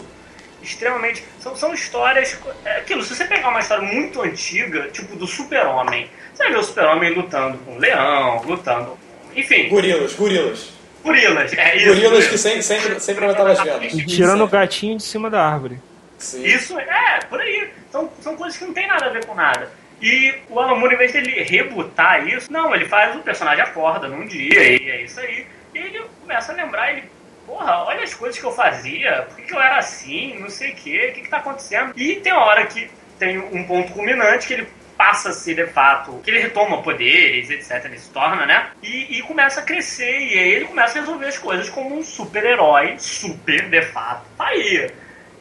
[0.62, 1.24] extremamente...
[1.40, 2.38] São, são histórias...
[2.64, 6.58] É aquilo, se você pegar uma história muito antiga, tipo do super-homem, você vai ver
[6.58, 8.86] o super-homem lutando com o leão, lutando...
[8.86, 8.98] com-
[9.40, 10.70] Enfim, Gorilas, gorilas.
[11.02, 11.52] gorilas.
[11.56, 11.86] É isso.
[11.88, 13.92] Gorilas que sempre, sempre, sempre aumentavam as vendas.
[14.06, 15.78] Tirando o gatinho de cima da árvore.
[16.24, 16.44] Sim.
[16.44, 17.70] Isso, é, por aí.
[17.90, 19.70] São, são coisas que não tem nada a ver com nada.
[20.00, 24.08] E o Alan Moore, em vez dele rebutar isso, não, ele faz o personagem acorda
[24.08, 25.46] num dia, e é isso aí.
[25.74, 27.04] E ele começa a lembrar, ele,
[27.46, 30.72] porra, olha as coisas que eu fazia, por que, que eu era assim, não sei
[30.72, 31.92] o quê, o que, que tá acontecendo?
[31.96, 35.66] E tem uma hora que tem um ponto culminante que ele passa a ser de
[35.66, 38.70] fato, que ele retoma poderes, etc, ele se torna, né?
[38.82, 42.02] E, e começa a crescer, e aí ele começa a resolver as coisas como um
[42.02, 44.90] super-herói, super de fato, tá aí.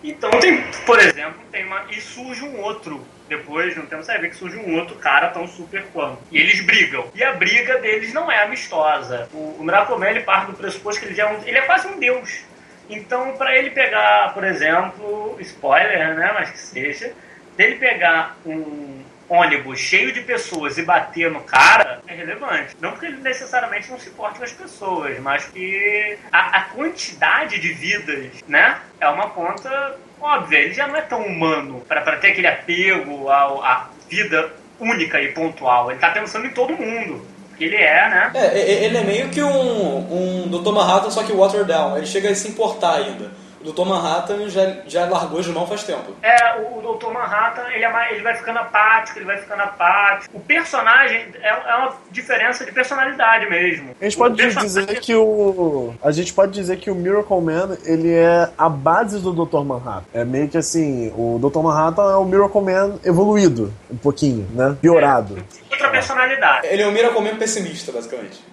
[0.04, 1.86] Então tem, por exemplo, tem uma.
[1.90, 3.06] E surge um outro.
[3.30, 6.20] Depois, não temos a ver que surge um outro cara tão super quanto.
[6.30, 7.08] E eles brigam.
[7.16, 9.30] E a briga deles não é amistosa.
[9.34, 12.44] O, o parte do pressuposto que ele já é um, ele é quase um deus.
[12.90, 17.14] Então, para ele pegar, por exemplo, spoiler, né, mas que seja,
[17.56, 22.76] dele pegar um ônibus cheio de pessoas e bater no cara é relevante.
[22.80, 27.60] Não porque ele necessariamente não se importe com as pessoas, mas que a, a quantidade
[27.60, 30.60] de vidas, né, é uma conta óbvia.
[30.60, 35.30] Ele já não é tão humano para ter aquele apego ao- à vida única e
[35.32, 35.90] pontual.
[35.92, 37.26] Ele tá pensando em todo mundo.
[37.60, 38.32] Ele é, né?
[38.34, 40.72] É, ele é meio que um, um Dr.
[40.74, 41.96] Manhattan, só que watered down.
[41.96, 43.32] Ele chega a se importar ainda.
[43.64, 43.86] O Dr.
[43.86, 46.14] Manhattan já, já largou de mão faz tempo.
[46.22, 47.08] É, o, o Dr.
[47.12, 50.36] Manhattan, ele, é mais- ele vai ficando apático, ele vai ficando apático.
[50.36, 53.96] O personagem é, é uma diferença de personalidade mesmo.
[54.00, 55.94] A gente pode O personagem- dizer que o.
[56.04, 59.64] A gente pode dizer que o Miracle Man ele é a base do Dr.
[59.64, 60.04] Manhattan.
[60.14, 61.60] É meio que assim, o Dr.
[61.60, 64.76] Manhattan é o Miracle Man evoluído, um pouquinho, né?
[64.82, 65.38] Piorado.
[65.72, 66.68] Outra personalidade.
[66.68, 68.44] Ele é um Miracle Man pessimista, basicamente.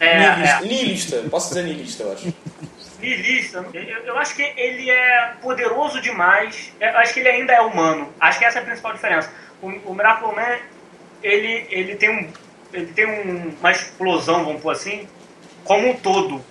[0.00, 0.56] É, Nihilista.
[0.64, 0.68] é.
[0.68, 1.16] Nihilista.
[1.30, 2.32] Posso dizer nihilista, eu acho.
[3.04, 3.64] Nihilista.
[3.72, 6.72] Eu, eu acho que ele é poderoso demais.
[6.80, 8.12] Eu acho que ele ainda é humano.
[8.20, 9.32] Acho que essa é a principal diferença.
[9.62, 10.58] O, o Miracle Man,
[11.22, 12.28] ele, ele tem, um,
[12.72, 15.08] ele tem um- uma explosão, vamos pôr assim,
[15.64, 16.44] como um todo.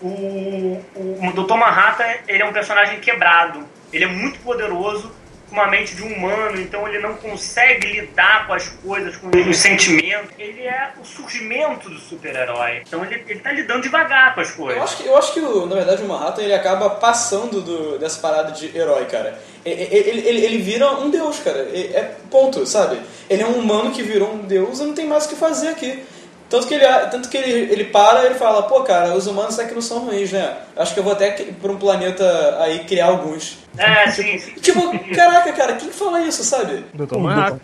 [0.00, 1.54] O, o, o Dr.
[1.56, 3.66] Manhattan, ele é um personagem quebrado.
[3.92, 5.12] Ele é muito poderoso,
[5.48, 9.28] com uma mente de um humano, então ele não consegue lidar com as coisas, com
[9.28, 10.30] os sentimentos.
[10.38, 12.82] Ele é o surgimento do super-herói.
[12.86, 14.76] Então ele, ele tá lidando devagar com as coisas.
[14.76, 17.98] Eu acho que, eu acho que o- na verdade, o Manhattan ele acaba passando do-
[17.98, 19.38] dessa parada de herói, cara.
[19.64, 21.58] E- e- Ele, ele, ele vira um deus, cara.
[21.74, 23.00] É ponto, sabe?
[23.28, 25.68] Ele é um humano que virou um deus e não tem mais o que fazer
[25.68, 26.02] aqui.
[26.48, 29.58] Tanto que ele, tanto que ele, ele para e ele fala, pô, cara, os humanos
[29.58, 30.56] até que não são ruins, né?
[30.76, 33.58] Acho que eu vou até pra um planeta aí criar alguns.
[33.76, 34.52] É, sim, sim.
[34.54, 34.80] Tipo,
[35.14, 36.84] caraca, cara, quem que fala isso, sabe?
[36.94, 37.18] Dr.
[37.18, 37.60] Manhattan.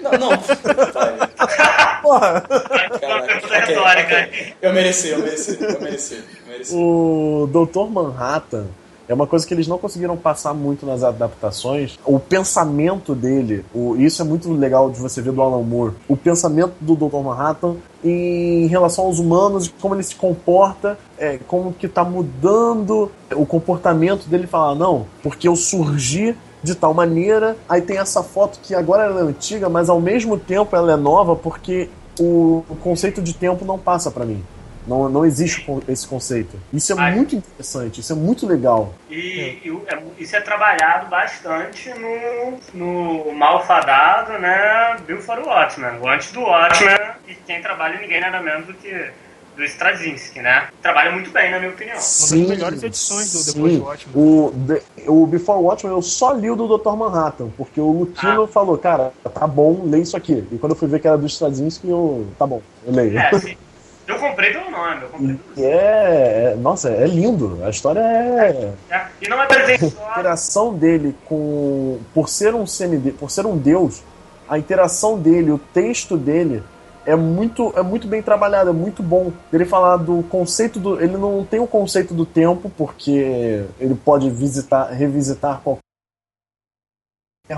[0.00, 0.30] Não, não.
[2.02, 2.44] Porra!
[2.48, 4.28] Uma Caraca, pergunta ok, retórica.
[4.28, 4.54] ok.
[4.62, 6.14] Eu mereci, eu mereci, eu mereci.
[6.14, 6.74] Eu mereci.
[6.74, 7.90] O Dr.
[7.90, 8.66] Manhattan
[9.08, 11.98] é uma coisa que eles não conseguiram passar muito nas adaptações.
[12.04, 15.94] O pensamento dele, o, isso é muito legal de você ver do Alan Moore.
[16.06, 17.16] O pensamento do Dr.
[17.16, 23.46] Manhattan em relação aos humanos, como ele se comporta, é, como que tá mudando o
[23.46, 24.46] comportamento dele.
[24.46, 27.56] Falar, não, porque eu surgi de tal maneira.
[27.68, 30.96] Aí tem essa foto que agora ela é antiga, mas ao mesmo tempo ela é
[30.96, 31.88] nova porque
[32.20, 34.42] o, conceito de tempo não passa pra mim.
[34.88, 36.58] Não, não existe esse conceito.
[36.72, 37.14] Isso é Ai.
[37.14, 38.94] muito interessante, isso é muito legal.
[39.10, 39.14] E,
[39.62, 41.90] e é- isso é trabalhado bastante
[42.74, 44.96] no, no malfadado, né?
[45.06, 46.00] Bill for Watchmen.
[46.00, 46.96] O antes do Watchmen,
[47.28, 49.10] e quem trabalha ninguém nada menos do que
[49.56, 50.68] do Straczynski, né?
[50.80, 51.96] Trabalha muito bem, na minha opinião.
[51.96, 53.78] das melhores edições do Depois sim.
[53.80, 54.14] do Watchmen.
[54.16, 56.92] O, The- o Before Watchmen eu só li o do Dr.
[56.92, 60.46] Manhattan, porque o Lutino falou, cara, tá bom, lê isso aqui.
[60.52, 63.18] E quando eu fui ver que era do Straczynski, eu, tá bom, eu leio.
[63.18, 63.56] É, sim.
[64.08, 67.60] Eu comprei pelo nome, eu comprei E é, é- nossa, é lindo.
[67.62, 69.96] A história é É, E não é pretensiosa.
[70.08, 74.02] a interação dele com por ser um semide, por ser um deus,
[74.48, 76.62] a interação dele, o texto dele
[77.04, 79.30] é muito é muito bem trabalhado, é muito bom.
[79.52, 84.30] Ele falar do conceito do, ele não tem o conceito do tempo porque ele pode
[84.30, 85.82] visitar, revisitar qualquer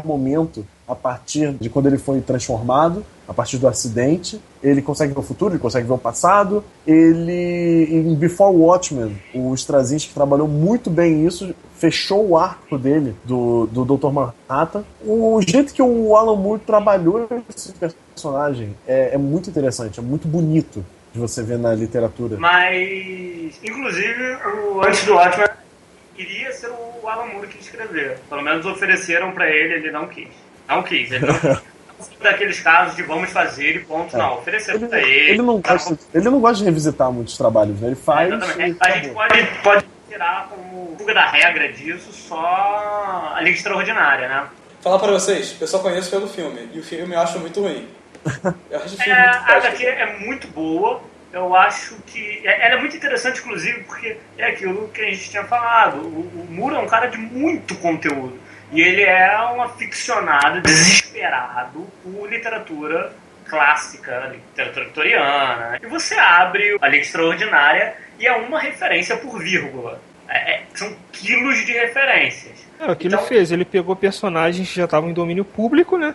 [0.05, 4.41] momento a partir de quando ele foi transformado, a partir do acidente.
[4.63, 6.65] Ele consegue ver o futuro, ele consegue ver o passado.
[6.87, 13.67] Ele, em Before Watchmen, o Straczynski trabalhou muito bem isso, fechou o arco dele, do,
[13.67, 14.11] do Dr.
[14.11, 14.85] Manhattan.
[15.05, 20.27] O jeito que o Alan Moore trabalhou esse personagem é, é muito interessante, é muito
[20.27, 22.37] bonito de você ver na literatura.
[22.39, 24.37] Mas, inclusive,
[24.73, 25.49] o, antes do Watchmen,
[27.13, 28.19] Alan Moore que escrever.
[28.29, 30.29] Pelo menos ofereceram para ele, ele não quis.
[30.69, 31.61] Não quis, ele não quis.
[32.21, 34.19] daqueles casos de vamos fazer e ponto, é.
[34.19, 34.39] não.
[34.39, 35.31] Ofereceram ele, pra ele.
[35.31, 37.89] Ele não, tá gosta, ele não gosta de revisitar muitos trabalhos, né?
[37.89, 38.31] Ele faz.
[38.33, 44.29] É, a gente pode, pode tirar como fuga da regra disso só a Liga Extraordinária,
[44.29, 44.47] né?
[44.81, 47.87] Falar pra vocês, eu só conheço pelo filme, e o filme eu acho muito ruim.
[48.71, 52.47] Eu acho o filme é, muito A HQ é muito boa, eu acho que.
[52.47, 56.01] É, ela é muito interessante, inclusive, porque é aquilo que a gente tinha falado.
[56.01, 58.39] O, o é um cara de muito conteúdo.
[58.73, 63.13] E ele é um aficionado desesperado por literatura
[63.49, 65.79] clássica, literatura vitoriana.
[65.83, 70.01] E você abre a Liga Extraordinária e é uma referência por vírgula.
[70.31, 72.71] É, é, são quilos de referências.
[72.79, 75.99] É, o que então, ele fez, ele pegou personagens que já estavam em domínio público,
[75.99, 76.15] né?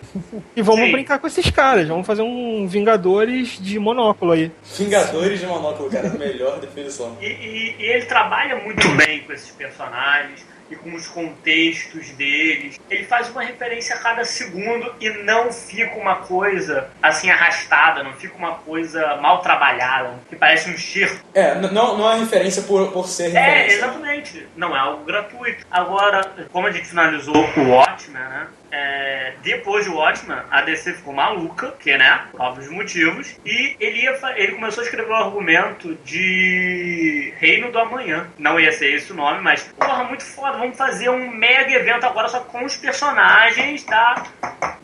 [0.56, 0.92] E vamos sim.
[0.92, 4.50] brincar com esses caras, vamos fazer um Vingadores de monóculo aí.
[4.76, 7.16] Vingadores de monóculo, cara, melhor definição.
[7.20, 12.78] E, e, e ele trabalha muito bem com esses personagens e com os contextos deles.
[12.90, 18.12] Ele faz uma referência a cada segundo e não fica uma coisa assim arrastada, não
[18.14, 21.24] fica uma coisa mal trabalhada, que parece um circo.
[21.34, 23.74] É, não, não é referência por, por ser é, referência.
[23.74, 24.48] É, exatamente.
[24.56, 25.66] Não é algo gratuito.
[25.70, 28.46] Agora, como a gente finalizou o Watchmen, né?
[28.78, 34.02] É, depois do Watchmen, a DC ficou maluca, que né, por óbvios motivos, e ele,
[34.02, 38.28] ia, ele começou a escrever o um argumento de Reino do Amanhã.
[38.38, 42.04] Não ia ser esse o nome, mas, porra, muito foda, vamos fazer um mega evento
[42.04, 44.26] agora só com os personagens da,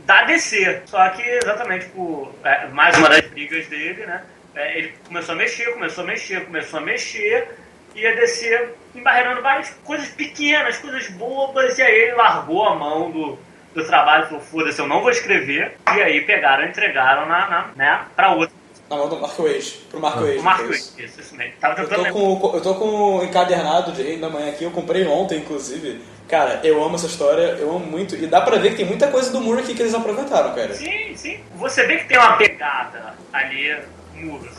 [0.07, 0.85] da DC.
[0.87, 4.25] Só que, exatamente por é, mais uma das brigas dele, né,
[4.55, 7.47] é, ele começou a mexer, começou a mexer, começou a mexer,
[7.95, 13.11] e a DC embarreirando várias coisas pequenas, coisas bobas, e aí ele largou a mão
[13.11, 15.77] do do trabalho, falou, foda-se, eu não vou escrever.
[15.95, 18.55] E aí pegaram e entregaram na, na, né, pra outra.
[18.89, 20.35] Na mão do Mark Wade, pro Mark Wade.
[20.35, 21.55] Pro Mark Wade, isso, isso mesmo.
[21.61, 25.07] Tava eu, tô com, eu tô com o encadernado de da Manhã aqui, eu comprei
[25.07, 26.03] ontem, inclusive.
[26.29, 28.15] Cara, eu amo essa história, eu amo muito.
[28.15, 30.75] E dá pra ver que tem muita coisa do Moore aqui que eles aproveitaram, cara.
[30.75, 31.41] Sim, sim.
[31.57, 33.77] Você vê que tem uma pegada ali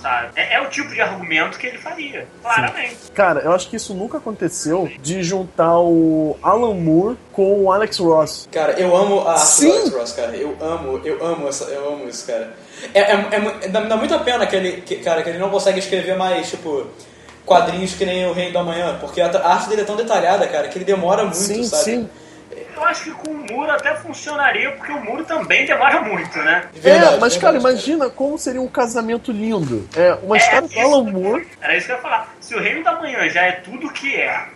[0.02, 0.32] sabe?
[0.36, 2.95] É, é, o tipo de argumento que ele faria, claramente.
[2.95, 3.12] Sim.
[3.13, 7.97] Cara, eu acho que isso nunca aconteceu de juntar o Alan Moore com o Alex
[7.99, 8.49] Ross.
[8.52, 9.71] Cara, eu amo a Sim.
[9.71, 10.36] Alex Ross, cara.
[10.36, 12.56] Eu amo, eu amo, essa, eu amo isso, cara.
[12.93, 16.17] É, é, é, dá muita pena que ele, que, cara, que ele não consegue escrever
[16.17, 16.88] mais, tipo
[17.45, 20.67] quadrinhos que nem o Rei do Amanhã, porque a arte dele é tão detalhada, cara,
[20.67, 21.84] que ele demora muito, sim, sabe?
[21.84, 22.10] Sim.
[22.76, 26.68] Eu acho que com o muro até funcionaria, porque o muro também demora muito, né?
[26.74, 29.88] Verdade, é, mas cara, imagina como seria um casamento lindo.
[29.96, 31.48] É, uma é, história do Alan Moore.
[31.62, 32.36] Era isso que eu ia falar.
[32.40, 34.48] Se o Reino da Manhã já é tudo que é,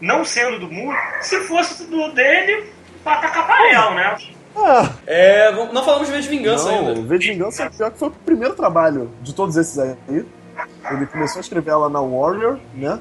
[0.00, 2.72] não sendo do muro, se fosse do dele,
[3.02, 4.16] pra atacar parel, né?
[4.56, 4.90] Ah.
[5.06, 7.02] É, não falamos de V de Vingança não, ainda.
[7.02, 9.96] V de Vingança é pior que foi o primeiro trabalho de todos esses aí.
[10.08, 12.98] Ele começou a escrever ela na Warrior, né?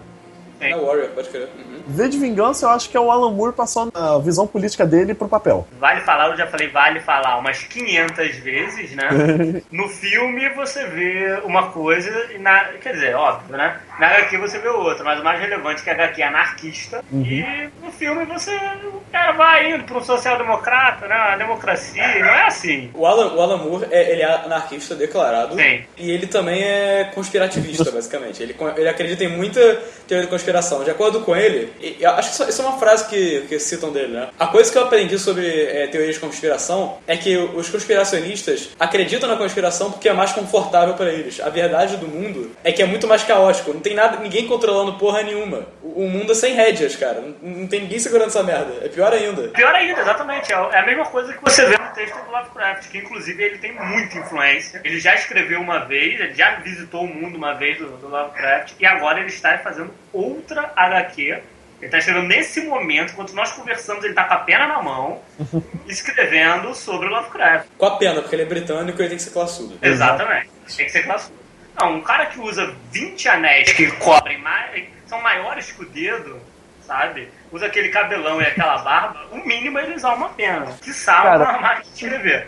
[0.60, 1.50] Na Warrior, pode crer.
[1.58, 1.71] Uhum.
[1.88, 5.14] V de Vingança, eu acho que é o Alan Moore passando a visão política dele
[5.14, 5.68] pro papel.
[5.80, 9.10] Vale falar, eu já falei vale falar umas 500 vezes, né?
[9.72, 13.80] no filme você vê uma coisa, e na, quer dizer, óbvio, né?
[14.00, 17.04] Na HQ você vê outra, mas o mais relevante é que a HQ é anarquista.
[17.12, 17.22] Uhum.
[17.22, 21.16] E no filme você, o cara vai indo para um social-democrata, né?
[21.16, 22.90] A democracia, não é assim.
[22.94, 25.56] O Alan, o Alan Moore, é, ele é anarquista declarado.
[25.56, 25.84] Sim.
[25.98, 28.42] E ele também é conspirativista, basicamente.
[28.42, 29.60] Ele, ele acredita em muita
[30.08, 30.84] teoria de conspiração.
[30.84, 31.71] De acordo com ele,
[32.18, 34.30] acho que isso é uma frase que, que citam dele, né?
[34.40, 39.30] A coisa que eu aprendi sobre é, teorias de conspiração é que os conspiracionistas acreditam
[39.30, 41.40] na conspiração porque é mais confortável para eles.
[41.40, 43.74] A verdade do mundo é que é muito mais caótico.
[43.74, 45.68] Não tem nada, ninguém controlando porra nenhuma.
[45.82, 47.22] O, o mundo é sem rédeas, cara.
[47.22, 48.74] Não, não, tem ninguém segurando essa merda.
[48.84, 49.50] É pior ainda.
[49.50, 50.52] Pior ainda, exatamente.
[50.52, 53.58] É, é a mesma coisa que você vê no texto do Lovecraft, que inclusive ele
[53.58, 54.82] tem muita influência.
[54.84, 58.74] Ele já escreveu uma vez, ele já visitou o mundo uma vez do, do Lovecraft,
[58.80, 61.42] e agora ele está fazendo outra HQ
[61.82, 65.20] ele está escrevendo nesse momento, enquanto nós conversamos, ele está com a pena na mão,
[65.88, 67.68] escrevendo sobre o Lovecraft.
[67.78, 69.78] Com a pena, porque ele é britânico e ele tem que ser classudo.
[69.82, 71.36] Exatamente, tem que ser classudo.
[71.80, 76.40] Não, um cara que usa 20 anéis que cobrem mais, são maiores que o dedo,
[76.86, 77.30] sabe?
[77.52, 80.68] Usa aquele cabelão e aquela barba, o mínimo é ele usar uma pena.
[80.82, 82.48] Que salva a máquina de escrever.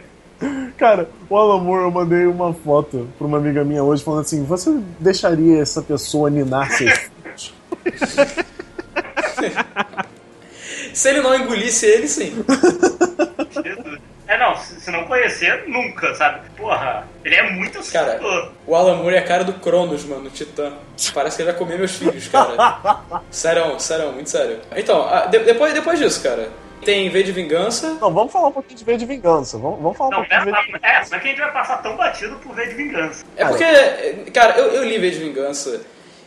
[0.78, 4.43] Cara, o Alan Moore, eu mandei uma foto pra uma amiga minha hoje falando assim:
[4.43, 7.10] você deixaria essa pessoa ninar seus
[10.93, 12.43] Se ele não engolisse ele, sim.
[14.39, 16.41] não, se, não conhecer, nunca, sabe?
[16.58, 18.52] Porra, ele é muito Cara, assustador.
[18.67, 20.74] o Alan Moore é a cara do Cronos, mano, no Titã.
[21.13, 23.02] Parece que ele vai comer meus filhos, cara.
[23.32, 24.60] sério, sério, muito sério.
[24.76, 26.50] Então, ah, de- depois, depois disso, cara,
[26.84, 27.98] tem V de Vingança.
[28.02, 29.58] Não, vamos falar um pouquinho de V de Vingança.
[29.58, 30.86] Vamos, vamos falar um Não, pouquinho é, de V de Vingança.
[30.86, 33.26] é, é que a gente vai passar tão batido por ver de vingança?
[33.38, 35.82] É porque, cara, eu, eu li V de Vingança.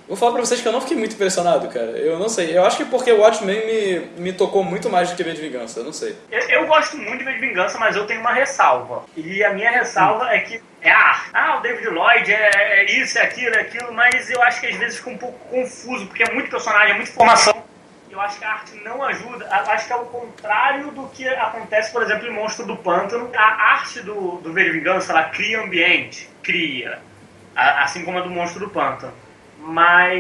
[0.07, 1.90] Vou falar pra vocês que eu não fiquei muito impressionado, cara.
[1.99, 2.57] Eu não sei.
[2.57, 5.40] Eu acho que porque o Watchmen me, me tocou muito mais do que V de
[5.40, 5.81] Vingança.
[5.81, 6.16] Eu não sei.
[6.31, 9.05] Eu, eu gosto muito de ver de vingança, mas eu tenho uma ressalva.
[9.16, 11.31] E a minha ressalva é que é a arte.
[11.33, 14.66] Ah, o David Lloyd é, é isso, é aquilo, é aquilo, mas eu acho que
[14.69, 17.64] às vezes fica um pouco confuso, porque é muito personagem, é muita informação.
[18.09, 19.45] Eu acho que a arte não ajuda.
[19.45, 23.29] Eu acho que é o contrário do que acontece, por exemplo, em Monstro do Pântano.
[23.35, 27.01] A arte do, do V de Vingança, ela cria ambiente, cria.
[27.55, 29.12] Assim como a do Monstro do Pântano.
[29.66, 30.16] Mas.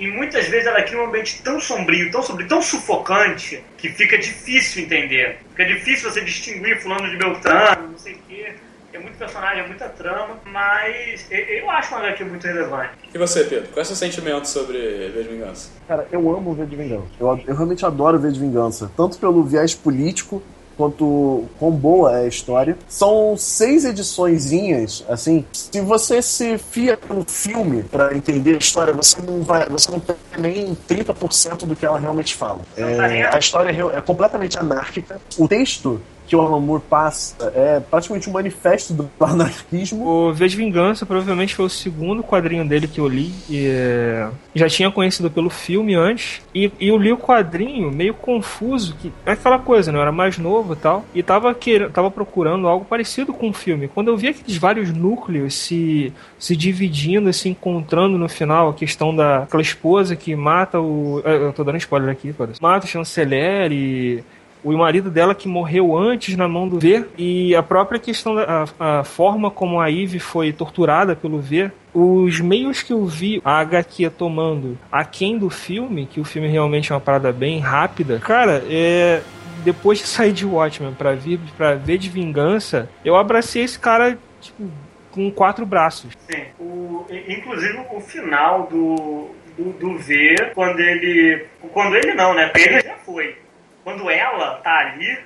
[0.00, 4.18] E muitas vezes ela cria um ambiente tão sombrio, tão sombrio, tão sufocante, que fica
[4.18, 5.38] difícil entender.
[5.50, 8.52] Fica difícil você distinguir fulano de Beltrano, não sei o quê.
[8.92, 12.92] É muito personagem, é muita trama, mas eu, acho uma HQ muito relevante.
[13.12, 13.68] E você, Pedro?
[13.70, 14.78] Qual é o seu sentimento sobre
[15.08, 15.70] V de Vingança?
[15.88, 17.08] Cara, eu amo V de Vingança.
[17.18, 18.92] Eu, eu realmente adoro V de Vingança.
[18.96, 20.40] Tanto pelo viés político,
[20.76, 22.76] quanto quão boa é a história.
[22.88, 25.44] São seis ediçõezinhas, assim.
[25.52, 29.68] Se você se fia no filme pra entender a história, você não vai.
[29.68, 32.60] Você não tem nem 30% do que ela realmente fala.
[32.76, 35.20] É, a história é é completamente anárquica.
[35.38, 40.06] O texto que o Alan Moore passa é praticamente um manifesto do anarquismo.
[40.06, 43.32] O V de Vingança provavelmente foi o segundo quadrinho dele que eu li.
[43.48, 46.42] E, é, já tinha conhecido pelo filme antes.
[46.54, 48.94] E, e eu li o quadrinho meio confuso.
[49.00, 49.98] que É aquela coisa, né?
[49.98, 51.04] Eu era mais novo e tal.
[51.14, 53.88] E tava, querendo, tava procurando algo parecido com o filme.
[53.88, 59.14] Quando eu vi aqueles vários núcleos se, se dividindo, se encontrando no final, a questão
[59.14, 61.20] da aquela esposa que mata o.
[61.24, 62.62] é, Eu tô dando spoiler aqui, foda-se.
[62.62, 64.24] Mata o chanceler e
[64.64, 68.64] o marido dela que morreu antes na mão do V e a própria questão da
[68.78, 73.40] a, a forma como a Eve foi torturada pelo V os meios que eu vi
[73.44, 78.18] a HQ tomando aquém do filme que o filme realmente é uma parada bem rápida
[78.18, 79.22] cara é
[79.64, 84.18] depois de sair de Watchmen pra vir para ver de vingança eu abracei esse cara
[84.40, 84.64] tipo
[85.10, 86.44] com quatro braços Sim.
[86.58, 91.46] O, inclusive o final do, do, do V, quando ele.
[91.72, 92.50] Quando ele não, né?
[92.54, 93.36] Ele já foi.
[93.84, 95.18] Quando ela tá ali,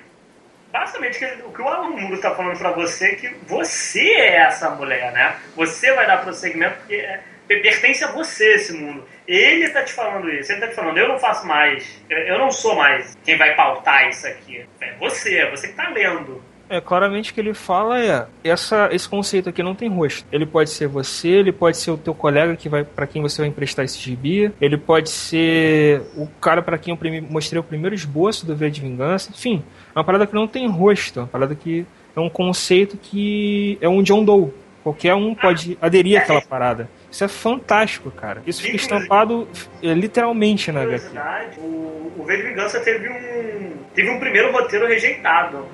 [0.71, 4.01] basicamente o que- o que o Alan Moore tá falando pra você é que você
[4.11, 5.35] é essa mulher, né?
[5.55, 9.07] Você vai dar prosseguimento porque é, pertence a você esse mundo.
[9.27, 12.51] Ele tá te falando isso, ele tá te falando, eu não faço mais, eu- não
[12.51, 14.65] sou mais quem vai pautar isso aqui.
[14.81, 16.43] É você, é você que tá lendo.
[16.69, 20.23] É, claramente o que ele fala é essa, esse conceito aqui não tem rosto.
[20.31, 23.41] Ele pode ser você, ele pode ser o teu colega que vai para quem você
[23.41, 27.95] vai emprestar esse gibi, ele pode ser o cara para quem eu mostrei o primeiro
[27.95, 29.31] esboço do V de Vingança.
[29.31, 29.63] Enfim,
[29.95, 33.77] é uma parada que não tem rosto, é uma parada que é um conceito que
[33.81, 34.53] é um John Doe.
[34.83, 36.89] Qualquer um pode aderir àquela parada.
[37.11, 38.41] Isso é fantástico, cara.
[38.45, 39.47] Isso fica estampado
[39.83, 41.17] é, literalmente na HQ.
[41.57, 45.65] o, o V de Vingança teve um, teve um primeiro roteiro rejeitado.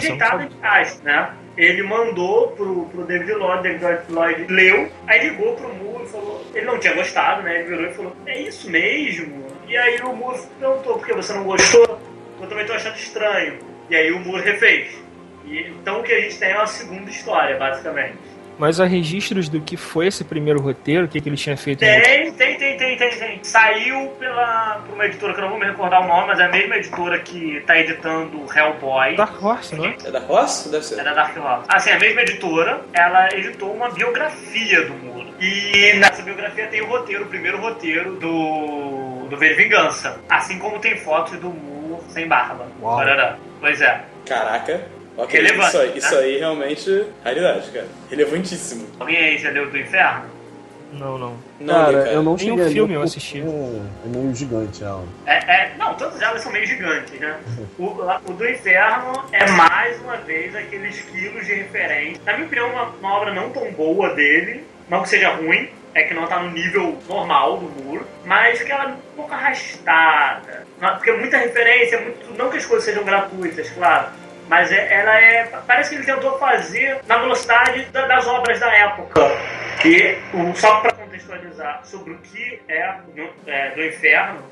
[0.00, 1.34] Rejeitado, entre aspas, né?
[1.56, 6.46] Ele mandou pro, pro David Lloyd, David Lloyd leu, aí ligou pro Moore e falou.
[6.54, 7.60] Ele não tinha gostado, né?
[7.60, 9.46] Ele virou e falou: É isso mesmo?
[9.68, 12.00] E aí o Moore perguntou: Por que você não gostou?
[12.40, 13.58] Eu também tô achando estranho.
[13.90, 15.02] E aí o Moore refez.
[15.44, 18.16] E, então o que a gente tem é uma segunda história, basicamente.
[18.58, 21.82] Mas há registros do que foi esse primeiro roteiro, o que, que ele tinha feito
[21.84, 22.51] em Tem, tem,
[22.96, 23.44] tem, tem, tem.
[23.44, 26.44] Saiu pela, por uma editora que eu não vou me recordar o nome, mas é
[26.44, 29.16] a mesma editora que tá editando Hellboy.
[29.16, 29.96] Dark Horse, não é?
[30.04, 30.68] É da Ross?
[30.70, 31.00] Deve ser.
[31.00, 31.66] É da Dark Horse.
[31.68, 35.32] Assim, a mesma editora, ela editou uma biografia do Muro.
[35.40, 40.20] E nessa biografia tem o roteiro, o primeiro roteiro do, do V de Vingança.
[40.28, 42.66] Assim como tem fotos do Muro sem barba.
[42.80, 42.96] Uau.
[42.96, 43.36] Parará.
[43.60, 44.02] Pois é.
[44.26, 44.80] Caraca.
[45.16, 45.98] Ok, Relevante, isso aí, né?
[45.98, 47.88] isso aí realmente raridade, cara.
[48.08, 48.86] Relevantíssimo.
[48.98, 50.24] Alguém aí já leu do Inferno?
[50.92, 51.36] Não, não.
[51.58, 52.12] Não, cara, cara.
[52.12, 53.40] eu não Tem um cheguei filme, eu assisti.
[53.40, 55.04] É meio gigante ela.
[55.26, 57.38] É, é, não, todas elas são meio gigantes, né?
[57.78, 62.20] O, o do Inferno é mais uma vez aqueles quilos de referência.
[62.26, 66.02] Na minha opinião, uma, uma obra não tão boa dele, não que seja ruim, é
[66.04, 70.66] que não tá no nível normal do muro, mas que ela é um pouco arrastada.
[70.78, 74.08] Porque é muita referência, muito, não que as coisas sejam gratuitas, claro.
[74.52, 75.44] Mas é- ela é.
[75.66, 79.18] Parece que ele tentou fazer na velocidade da- das obras da época.
[79.80, 80.18] Que,
[80.56, 84.42] só para contextualizar sobre o que é, no- é, do inferno,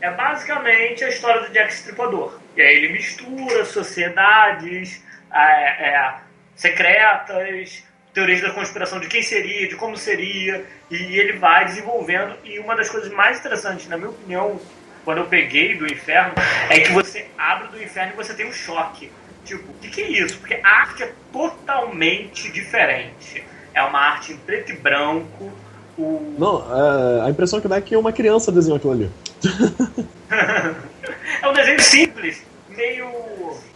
[0.00, 2.38] é basicamente a história do Jack Stripador.
[2.56, 6.14] E aí ele mistura sociedades é, é,
[6.54, 7.84] secretas,
[8.14, 12.36] teorias da conspiração de quem seria, de como seria, e ele vai desenvolvendo.
[12.44, 14.60] E uma das coisas mais interessantes, na minha opinião,
[15.04, 16.34] quando eu peguei do inferno,
[16.68, 19.10] é que você abre do inferno e você tem um choque.
[19.44, 20.38] Tipo, o que, que é isso?
[20.38, 23.44] Porque a arte é totalmente diferente.
[23.74, 25.50] É uma arte em preto e branco.
[25.98, 26.34] O...
[26.38, 29.10] Não, é, a impressão que dá é que uma criança desenhou aquilo ali.
[31.42, 33.08] é um desenho simples, meio.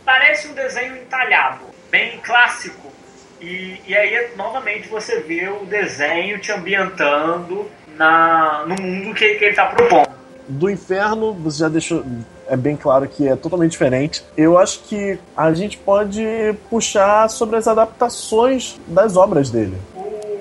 [0.04, 2.92] Parece um desenho entalhado, bem clássico.
[3.40, 9.44] E, e aí, novamente, você vê o desenho te ambientando na, no mundo que, que
[9.44, 10.08] ele está propondo.
[10.48, 12.04] Do inferno, você já deixou.
[12.48, 14.24] É bem claro que é totalmente diferente.
[14.36, 16.22] Eu acho que a gente pode
[16.68, 19.76] puxar sobre as adaptações das obras dele.
[19.94, 20.00] O,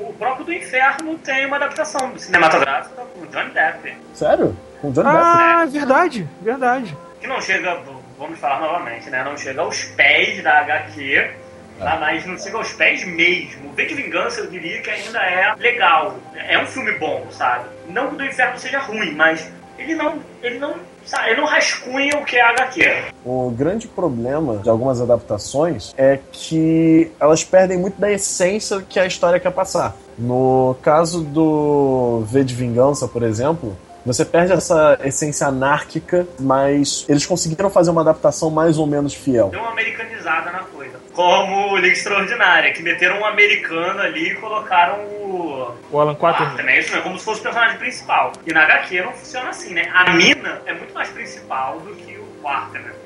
[0.10, 3.98] o próprio do inferno tem uma adaptação cinematográfica com Johnny Depp.
[4.14, 4.56] Sério?
[4.82, 5.24] Com Johnny ah, Depp?
[5.24, 6.98] Ah, verdade, verdade.
[7.22, 7.80] Que não chega,
[8.18, 9.24] vamos falar novamente, né?
[9.24, 11.44] Não chega aos pés da HQ,
[11.80, 11.98] Tá?
[12.00, 13.72] Mas não chega aos pés mesmo.
[13.74, 16.18] V de Vingança eu diria que ainda é legal.
[16.36, 17.66] É um filme bom, sabe?
[17.88, 20.20] Não que o do Inferno seja ruim, mas ele não.
[20.42, 20.76] Ele não.
[21.06, 23.04] Sabe, ele não rascunha o que é HQ.
[23.26, 29.06] O grande problema de algumas adaptações é que elas perdem muito da essência que a
[29.06, 29.96] história quer passar.
[30.18, 37.26] No caso do V de Vingança, por exemplo, você perde essa essência anárquica, mas eles
[37.26, 39.50] conseguiram fazer uma adaptação mais ou menos fiel.
[39.50, 45.00] Deu uma americanizada na coisa como Liga Extraordinária, que meteram um americano ali e colocaram
[45.00, 45.76] o.
[45.92, 46.66] O Alan Quatermain.
[46.66, 46.80] Né?
[46.80, 48.34] Isso mesmo, como se fosse o personagem principal.
[48.46, 49.90] E na HQ não funciona assim, né?
[49.94, 53.04] A mina é muito mais principal do que o Quatermain.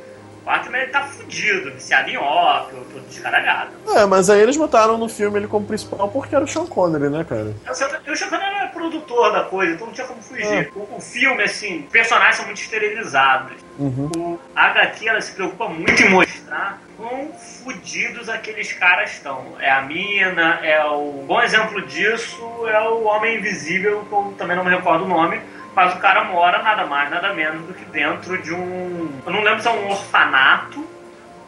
[0.47, 3.71] Batman ele tá fudido, viciado em ópio, todo descaralhado.
[3.93, 7.09] É, mas aí eles botaram no filme ele como principal porque era o Sean Connery,
[7.09, 7.53] né, cara?
[7.69, 10.45] O Sean Connery era produtor da coisa, então não tinha como fugir.
[10.45, 10.69] É.
[10.73, 13.57] O, o, filme, assim, os personagens são muito esterilizados.
[13.77, 14.09] Uhum.
[14.15, 17.31] O HQ, ela se preocupa muito em mostrar quão
[17.63, 19.55] fudidos aqueles caras estão.
[19.59, 21.21] É a mina, é o...
[21.21, 25.07] Um bom exemplo disso é o Homem Invisível, que eu também não me recordo o
[25.07, 25.39] nome,
[25.75, 29.11] mas o cara mora nada mais, nada menos do que dentro de um.
[29.25, 30.83] Eu não lembro se é um orfanato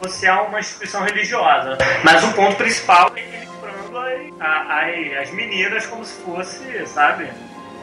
[0.00, 1.76] ou se é uma instituição religiosa.
[2.04, 3.98] Mas o ponto principal é ele comprando
[4.40, 7.28] as, as meninas como se fosse, sabe?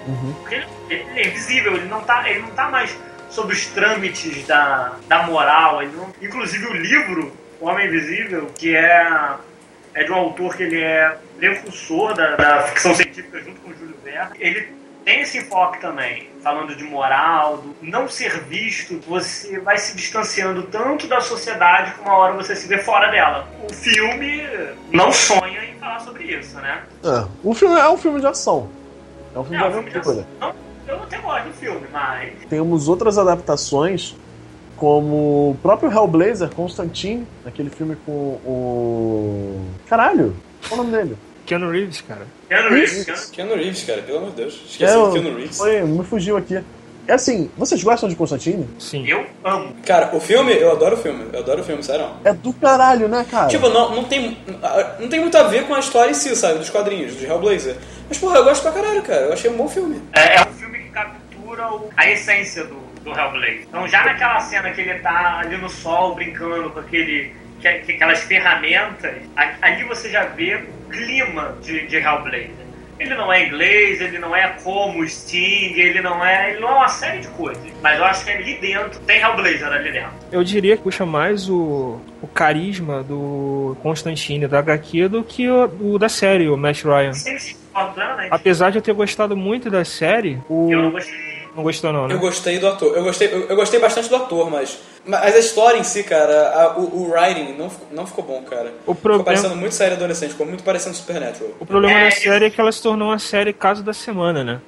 [0.07, 0.33] Uhum.
[0.39, 2.97] Porque ele, ele, é invisível, ele não tá, ele não tá mais
[3.29, 5.81] sob os trâmites da, da moral.
[5.81, 6.13] Ele não...
[6.21, 9.35] Inclusive o livro, O Homem Invisível, que é,
[9.93, 13.73] é de um autor que ele é precursor da, da ficção científica junto com o
[13.73, 19.57] Júlio Verne, ele tem esse enfoque também, falando de moral, do não ser visto, você
[19.57, 23.47] vai se distanciando tanto da sociedade que uma hora você se vê fora dela.
[23.71, 24.43] O filme
[24.91, 26.83] não sonha em falar sobre isso, né?
[27.05, 28.69] É, o filme é um filme de ação.
[29.33, 30.27] É um filme é, de aventura.
[30.87, 32.33] Eu até gosto do filme, mas.
[32.49, 34.15] Temos outras adaptações,
[34.75, 39.65] como o próprio Hellblazer, Constantine, aquele filme com o.
[39.87, 40.35] Caralho!
[40.67, 41.17] Qual é o nome dele?
[41.45, 42.27] Keanu Reeves, cara.
[42.47, 44.53] Keanu Reeves, Keanu Reeves, cara, pelo amor de Deus.
[44.69, 45.57] Esqueci é, Keanu Reeves.
[45.57, 46.61] Foi, me fugiu aqui.
[47.07, 48.67] É assim, vocês gostam de Constantine?
[48.77, 49.07] Sim.
[49.07, 49.73] Eu amo.
[49.85, 51.25] Cara, o filme, eu adoro o filme.
[51.31, 52.05] Eu adoro o filme, sério.
[52.25, 53.47] É do caralho, né, cara?
[53.47, 54.37] Tipo, não, não, tem,
[54.99, 56.59] não tem muito a ver com a história em si, sabe?
[56.59, 57.77] Dos quadrinhos, de Hellblazer.
[58.09, 59.21] Mas, porra, eu gosto pra caralho, cara.
[59.21, 60.01] Eu achei um bom filme.
[60.11, 60.46] É, é
[61.57, 63.63] captura o, a essência do, do Hellblazer.
[63.67, 67.91] Então, já naquela cena que ele tá ali no sol brincando com aquele que, que
[67.93, 69.15] aquelas ferramentas,
[69.61, 72.67] ali você já vê o clima de, de Hellblazer.
[72.99, 76.49] Ele não é inglês, ele não é como o Sting, ele não é.
[76.49, 77.63] Ele não é uma série de coisas.
[77.79, 80.09] Mas eu acho que ali dentro tem Hellblazer ali dentro.
[80.31, 85.93] Eu diria que puxa mais o, o carisma do Constantine da HQ do que o,
[85.93, 87.13] o da série, o Matt Ryan.
[87.13, 87.55] Sim, sim,
[88.31, 90.71] Apesar de eu ter gostado muito da série, o.
[90.71, 91.26] Eu não gostei
[91.57, 92.13] não gostou, não, né?
[92.13, 92.95] Eu gostei do ator.
[92.95, 94.77] Eu gostei, eu, eu gostei bastante do ator, mas.
[95.03, 98.73] Mas a história em si, cara, a, o, o writing não, não ficou bom, cara.
[98.85, 99.23] O problema...
[99.23, 101.53] Ficou parecendo muito série adolescente, ficou muito parecendo Supernatural.
[101.59, 104.43] O problema é, da série é que ela se tornou uma série caso da semana,
[104.43, 104.61] né?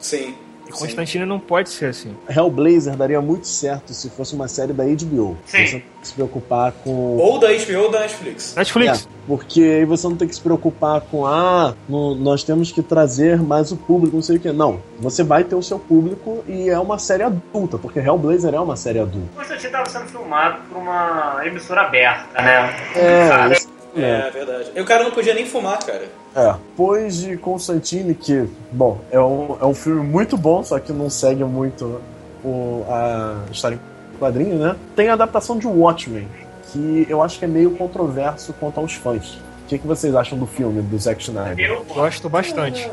[0.00, 0.34] Sim.
[0.78, 2.16] Constantino não pode ser assim.
[2.28, 5.36] Hellblazer daria muito certo se fosse uma série da HBO.
[5.46, 5.66] Sim.
[5.66, 7.16] Você não tem que se preocupar com.
[7.16, 8.54] Ou da HBO ou da Netflix.
[8.56, 9.04] Netflix.
[9.04, 12.82] É, porque aí você não tem que se preocupar com, ah, no, nós temos que
[12.82, 14.52] trazer mais o público, não sei o que.
[14.52, 14.80] Não.
[14.98, 18.76] Você vai ter o seu público e é uma série adulta, porque Hellblazer é uma
[18.76, 19.28] série adulta.
[19.36, 22.76] Constantino estava sendo filmado por uma emissora aberta, né?
[22.96, 23.54] É, Cara,
[23.96, 24.72] é, é verdade.
[24.74, 26.21] E o cara não podia nem fumar, cara.
[26.34, 26.52] É.
[26.52, 31.10] Depois de Constantine, que, bom, é um, é um filme muito bom, só que não
[31.10, 32.00] segue muito
[32.42, 33.78] o, a história
[34.14, 34.76] em quadrinho, né?
[34.96, 36.28] Tem a adaptação de Watchmen,
[36.72, 39.34] que eu acho que é meio controverso quanto aos fãs.
[39.64, 41.64] O que, que vocês acham do filme, do Zack Snyder?
[41.64, 42.90] Eu gosto bastante.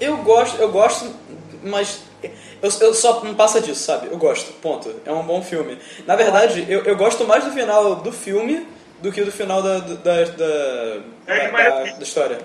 [0.00, 1.10] Eu gosto, eu gosto,
[1.62, 2.02] mas
[2.62, 4.08] eu, eu, só não passa disso, sabe?
[4.10, 4.92] Eu gosto, ponto.
[5.04, 5.78] É um bom filme.
[6.06, 8.66] Na verdade, eu, eu gosto mais do final do filme
[9.00, 12.38] do que do final da, da, da, da, da, da história.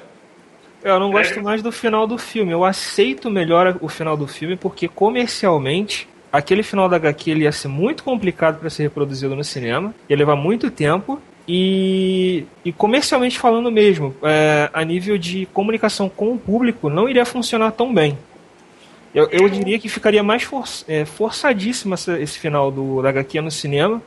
[0.84, 2.52] Eu não gosto mais do final do filme.
[2.52, 7.52] Eu aceito melhor o final do filme porque comercialmente aquele final da HQ ele ia
[7.52, 13.40] ser muito complicado para ser reproduzido no cinema, ia levar muito tempo E, e comercialmente
[13.40, 18.18] falando mesmo, é, a nível de comunicação com o público, não iria funcionar tão bem.
[19.16, 23.40] Eu, eu diria que ficaria mais for, é, forçadíssimo essa, esse final do, da HQ
[23.40, 24.02] no cinema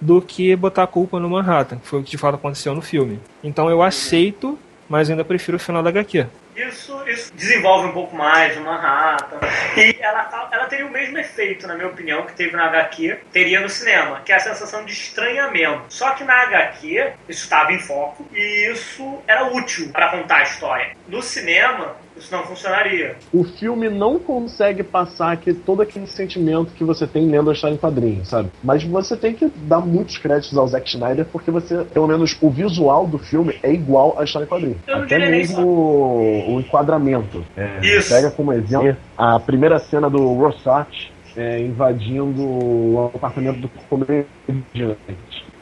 [0.00, 2.80] do que botar a culpa no Manhattan, que foi o que de fato aconteceu no
[2.80, 3.20] filme.
[3.44, 4.58] Então eu aceito,
[4.88, 6.26] mas ainda prefiro o final da HQ.
[6.56, 9.38] Isso, isso desenvolve um pouco mais o Manhattan.
[9.76, 13.60] E ela, ela teria o mesmo efeito, na minha opinião, que teve na HQ, teria
[13.60, 15.82] no cinema, que é a sensação de estranhamento.
[15.90, 20.42] Só que na HQ, isso estava em foco e isso era útil para contar a
[20.44, 20.96] história.
[21.06, 23.16] No cinema, isso não funcionaria.
[23.32, 27.74] O filme não consegue passar aqui todo aquele sentimento que você tem lendo a história
[27.74, 28.50] em quadrinhos, sabe?
[28.62, 32.50] Mas você tem que dar muitos créditos ao Zack Snyder porque você, pelo menos o
[32.50, 34.78] visual do filme é igual à história em quadrinhos.
[34.86, 37.44] Eu Até mesmo o, o enquadramento.
[37.56, 38.14] É, Isso.
[38.14, 44.26] Pega como exemplo a primeira cena do Rorschach é, invadindo o apartamento do comediante.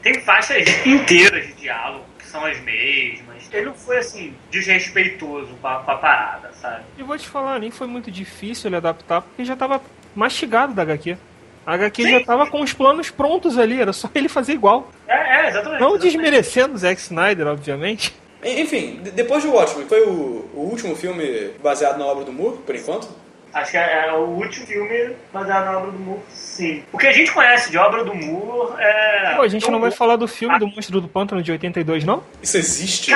[0.01, 3.49] Tem faixas inteiras de diálogo que são as mesmas.
[3.51, 6.83] Ele não foi assim, desrespeitoso com a, com a parada, sabe?
[6.97, 9.81] E vou te falar, nem foi muito difícil ele adaptar, porque já tava
[10.13, 11.17] mastigado da HQ.
[11.65, 12.11] A HQ Sim.
[12.11, 14.91] já tava com os planos prontos ali, era só ele fazer igual.
[15.07, 15.13] É,
[15.45, 15.79] é exatamente.
[15.79, 16.01] Não exatamente.
[16.01, 18.13] desmerecendo o Zack Snyder, obviamente.
[18.43, 22.57] Enfim, de- depois de Watchmen, foi o, o último filme baseado na obra do Moore,
[22.57, 23.07] por enquanto?
[23.55, 26.83] Acho que é, é o último filme baseado na obra do Moore, sim.
[26.91, 29.33] O que a gente conhece de obra do Moore é.
[29.37, 32.21] Pô, a gente não vai falar do filme do Monstro do Pântano de 82, não?
[32.43, 33.11] Isso existe?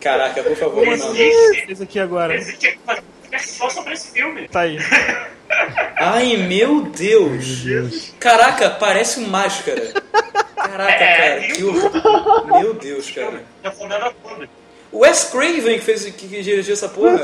[0.00, 0.92] Caraca, por favor, não.
[0.92, 1.66] existe.
[1.70, 2.34] Esse aqui agora.
[2.34, 4.48] Existe podcast só sobre esse filme.
[4.48, 4.76] Tá aí.
[5.96, 8.12] Ai, meu Deus.
[8.18, 9.92] Caraca, parece um máscara.
[10.56, 12.46] Caraca, É, cara, e que horror.
[12.60, 13.44] Meu Deus, cara.
[13.62, 14.48] Defendendo a tudo.
[14.94, 17.18] Wes Craven que fez que, dirigiu essa porra.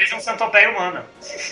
[0.00, 1.04] Fez um centopeia humana.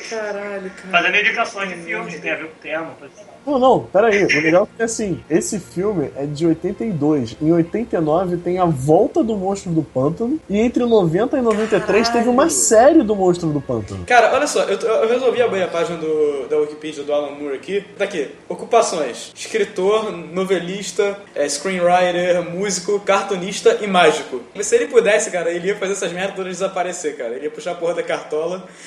[0.08, 0.90] Caralho, cara.
[0.90, 2.96] Fazendo indicações de filmes que tem a ver com o tema.
[3.44, 4.24] Não, não, peraí.
[4.24, 7.36] O legal é que assim, esse filme é de 82.
[7.42, 10.40] Em 89 tem a volta do Monstro do Pântano.
[10.48, 12.50] E entre 90 e 93 teve uma Caralho.
[12.50, 14.06] série do Monstro do Pântano.
[14.06, 17.54] Cara, olha só, eu, eu resolvi abrir a página do, da Wikipedia do Alan Moore
[17.54, 17.84] aqui.
[17.98, 18.30] Tá aqui.
[18.48, 24.40] Ocupações: escritor, novelista, é, screenwriter, músico, cartunista e mágico.
[24.54, 27.34] Mas se ele pudesse, cara, ele ia fazer essas merdas todas desaparecer, cara.
[27.34, 28.37] Ele ia puxar a porra da cartola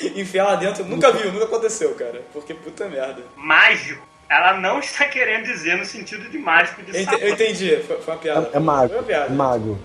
[0.02, 0.84] e enfiar lá dentro.
[0.86, 2.22] Nunca viu, nunca aconteceu, cara.
[2.34, 3.22] Porque puta merda.
[3.36, 4.06] Mágico.
[4.30, 7.20] Ela não está querendo dizer no sentido de mágico de Eu, ente- sapão.
[7.28, 8.50] eu entendi, foi, foi uma piada.
[8.54, 8.88] É, é mago.
[8.90, 9.30] Foi uma piada.
[9.34, 9.80] Mago.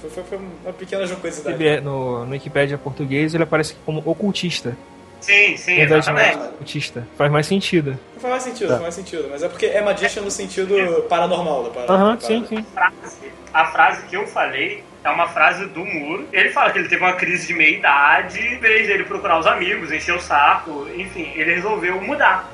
[0.00, 1.80] Foi, foi- foi uma pequena jocosidade.
[1.82, 4.76] No, no Wikipedia português ele aparece como ocultista.
[5.20, 6.48] Sim, sim, Ao invés de exatamente.
[6.54, 7.06] ocultista.
[7.16, 7.98] Faz mais sentido.
[8.18, 8.72] Faz mais sentido, Tá.
[8.72, 9.28] faz mais sentido.
[9.30, 10.74] Mas é porque é magician no sentido
[11.08, 11.92] paranormal da parada.
[11.92, 12.66] Aham, da sim, sim.
[12.74, 13.16] frase,
[13.52, 16.28] a frase que eu falei é uma frase do Muro.
[16.32, 19.92] Ele fala que ele teve uma crise de meia-idade, em vez dele procurar os amigos,
[19.92, 22.48] encher o saco, enfim, ele resolveu mudar.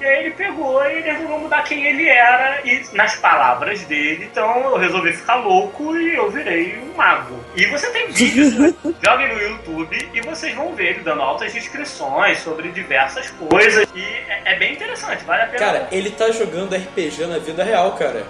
[0.00, 4.30] E aí ele pegou e ele resolveu mudar quem ele era, e nas palavras dele,
[4.32, 7.38] então eu resolvi ficar louco e eu virei um mago.
[7.54, 8.74] E você tem vídeos, né?
[9.04, 13.86] joguem no YouTube e vocês vão ver ele dando altas descrições sobre diversas coisas.
[13.94, 15.58] E é, é bem interessante, vale a pena.
[15.58, 18.26] Cara, ele tá jogando RPG na vida real, cara.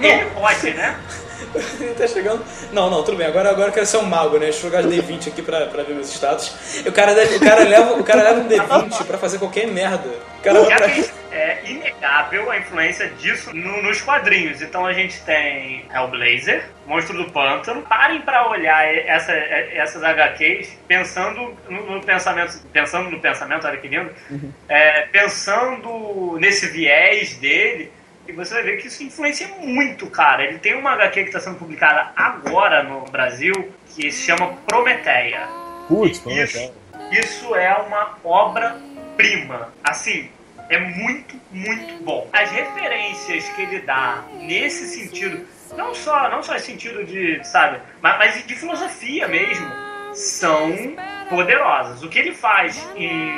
[0.00, 0.96] ele pode, né?
[1.80, 2.44] Ele tá chegando.
[2.72, 3.26] Não, não, tudo bem.
[3.26, 4.46] Agora, agora eu quero ser um mago, né?
[4.46, 6.82] Deixa eu jogar de D20 aqui pra, pra ver meus status.
[6.84, 10.08] E o cara, o cara, leva, o cara leva um D20 pra fazer qualquer merda.
[10.38, 10.86] O cara vai pra...
[11.36, 14.62] é inegável a influência disso no- nos quadrinhos.
[14.62, 17.82] Então a gente tem Hellblazer, Monstro do Pântano.
[17.82, 23.88] Parem pra olhar essa, essas HQs pensando no, no pensamento, pensando no pensamento, olha que
[23.88, 24.10] lindo,
[24.68, 27.90] é, pensando nesse viés dele.
[28.28, 30.44] E você vai ver que isso influencia muito, cara.
[30.44, 33.52] Ele tem uma HQ que está sendo publicada agora no Brasil
[33.94, 35.46] que se chama Prometeia.
[35.88, 36.72] Putz, Isso, Prometeia.
[37.12, 39.72] isso é uma obra-prima.
[39.84, 40.28] Assim,
[40.68, 42.28] é muito, muito bom.
[42.32, 45.46] As referências que ele dá nesse sentido,
[45.76, 49.66] não só, não só esse sentido de, sabe, mas, mas de filosofia mesmo,
[50.12, 50.72] são
[51.28, 52.02] poderosas.
[52.02, 53.30] O que ele faz em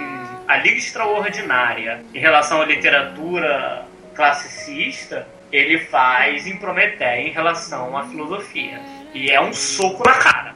[0.46, 3.84] A Liga Extraordinária em relação à literatura
[4.18, 8.80] classicista, ele faz em Prometeia em relação à filosofia.
[9.14, 10.54] E é um soco na cara.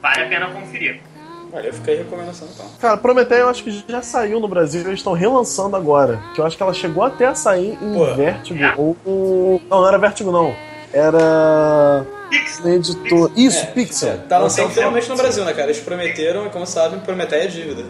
[0.00, 1.00] Vale a pena conferir.
[1.52, 2.66] Valeu, fica aí a recomendação então.
[2.80, 6.22] Cara, Prometeia eu acho que já saiu no Brasil, eles estão relançando agora.
[6.34, 8.14] Que eu acho que ela chegou até a sair em Pô.
[8.14, 8.62] Vertigo.
[8.62, 8.74] É.
[8.76, 9.60] Ou.
[9.68, 10.54] Não, não era Vertigo, não.
[10.92, 12.06] Era.
[12.30, 13.32] Pix, editor.
[13.36, 14.10] Isso, É, Pixel.
[14.12, 15.64] é, tá lançando finalmente no Brasil, né, cara?
[15.64, 17.82] Eles prometeram e, como sabem, Prometeia é dívida.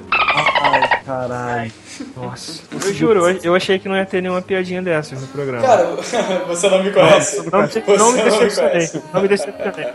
[1.05, 1.73] Caralho.
[2.17, 2.63] Nossa.
[2.73, 5.63] Eu juro, eu- achei que não ia ter nenhuma piadinha dessas no programa.
[5.67, 5.85] Cara,
[6.47, 7.51] você não me conhece.
[7.51, 8.91] não, me- Você não me não me decepcionei.
[9.13, 9.87] Não me decepcionei.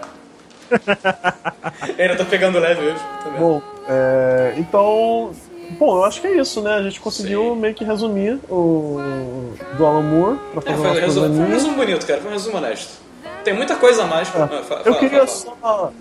[1.97, 2.99] Eu ainda tô pegando leve hoje.
[3.23, 3.29] Tá?
[3.37, 5.31] Bom, é, então
[5.79, 6.75] Bom, eu acho que é isso, né?
[6.75, 7.59] A gente conseguiu Sim.
[7.59, 11.45] meio que resumir o do Alan Moore pra É, fazer foi, um uma resumo, foi
[11.45, 12.21] um resumo bonito, cara.
[12.21, 12.93] Foi um resumo honesto.
[13.43, 14.45] Tem muita coisa a mais pra.
[14.45, 14.89] É.
[14.89, 15.77] Eu queria fala, fala.
[15.87, 15.93] só.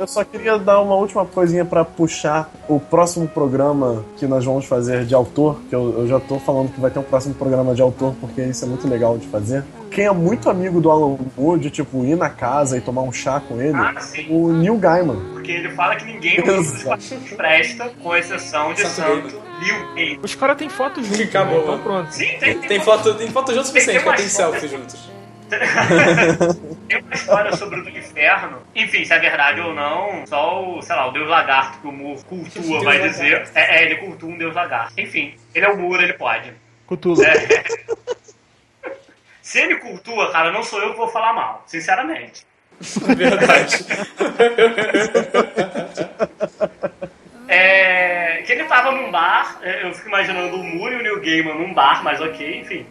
[0.00, 4.64] Eu só queria dar uma última coisinha pra puxar o próximo programa que nós vamos
[4.64, 7.74] fazer de autor, que eu, eu já tô falando que vai ter um próximo programa
[7.74, 9.62] de autor, porque isso é muito legal de fazer.
[9.90, 13.12] Quem é muito amigo do Alan Moore, de tipo ir na casa e tomar um
[13.12, 13.92] chá com ele, Ah,
[14.30, 15.20] o Neil Gaiman.
[15.34, 16.42] Porque ele fala que ninguém
[17.36, 20.20] presta, com exceção de Santo Santo Liu Kang.
[20.22, 21.62] Os caras têm fotos juntos, Acabou, né?
[21.64, 22.10] então pronto.
[22.10, 24.22] Sim, tem, Tem foto, tem foto junto o suficiente, Tem foto.
[24.22, 25.10] selfie juntos.
[26.90, 28.60] Tem uma história sobre o do inferno.
[28.74, 31.92] Enfim, se é verdade ou não, só o, sei lá, o deus lagarto que o
[31.92, 33.08] Moore cultua vai lagarto.
[33.10, 33.48] dizer.
[33.54, 35.00] É, é, ele cultua um deus lagarto.
[35.00, 36.52] Enfim, ele é o Moore, ele pode.
[36.88, 37.22] Cthulhu.
[37.22, 37.62] É.
[39.40, 42.44] Se ele cultua, cara, não sou eu que vou falar mal, sinceramente.
[42.80, 43.86] Verdade.
[47.52, 51.20] É, que ele tava num bar, é, eu fico imaginando o Moore e o Neil
[51.20, 52.86] Gaiman num bar, mas ok, enfim.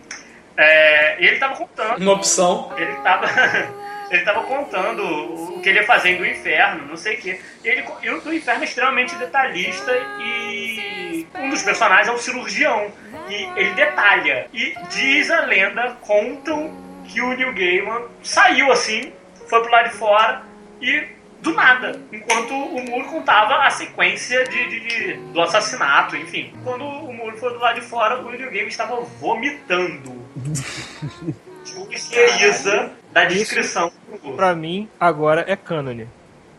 [0.58, 2.02] É, e ele tava contando.
[2.02, 2.70] Uma opção.
[2.76, 3.26] ele tava,
[4.10, 7.39] ele tava contando o que ele ia fazer do inferno, não sei o quê.
[7.64, 12.18] E, ele, e o do inferno é extremamente detalhista e um dos personagens é um
[12.18, 12.91] cirurgião.
[13.30, 14.47] E ele detalha.
[14.53, 16.76] E diz a lenda, contam
[17.07, 19.12] que o Neil Gaiman saiu assim,
[19.47, 20.41] foi pro lado de fora
[20.82, 21.03] e
[21.41, 26.53] do nada, enquanto o Moore contava a sequência de, de- de- do assassinato, enfim.
[26.66, 30.28] Quando o Moore foi do lado de fora, o Neil Gaiman estava vomitando.
[31.66, 33.91] Justiça da descrição.
[34.36, 36.07] Pra mim, agora é cânone.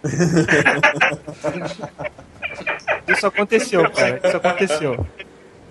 [3.09, 4.21] Isso aconteceu, cara.
[4.25, 5.07] Isso aconteceu.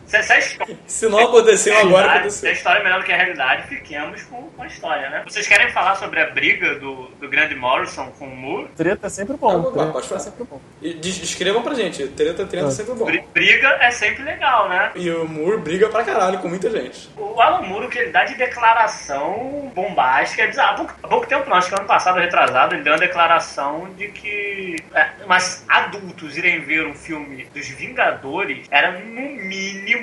[0.09, 2.51] Se essa é história, Se não aconteceu, agora se a aconteceu.
[2.51, 5.23] história é melhor do que a realidade, fiquemos com, com a história, né?
[5.27, 8.67] Vocês querem falar sobre a briga do, do grande Morrison com o Moore?
[8.75, 9.57] Treta é sempre Ah, bom.
[9.57, 10.19] lá, treta pode é falar.
[10.21, 10.59] sempre bom.
[10.81, 12.07] E des- Descrevam pra gente.
[12.07, 13.05] Treta, treta é sempre bom.
[13.05, 14.91] Bri- Briga é sempre legal, né?
[14.95, 17.07] E o Moore briga pra caralho com muita gente.
[17.15, 20.69] O Alan Moore, o que ele dá de declaração bombástica, é bizarro.
[20.73, 23.87] Há pouco, há pouco tempo, não, acho que ano passado, retrasado, ele deu uma declaração
[23.97, 29.98] de que é, mas adultos irem ver um filme dos Vingadores era, no mínimo,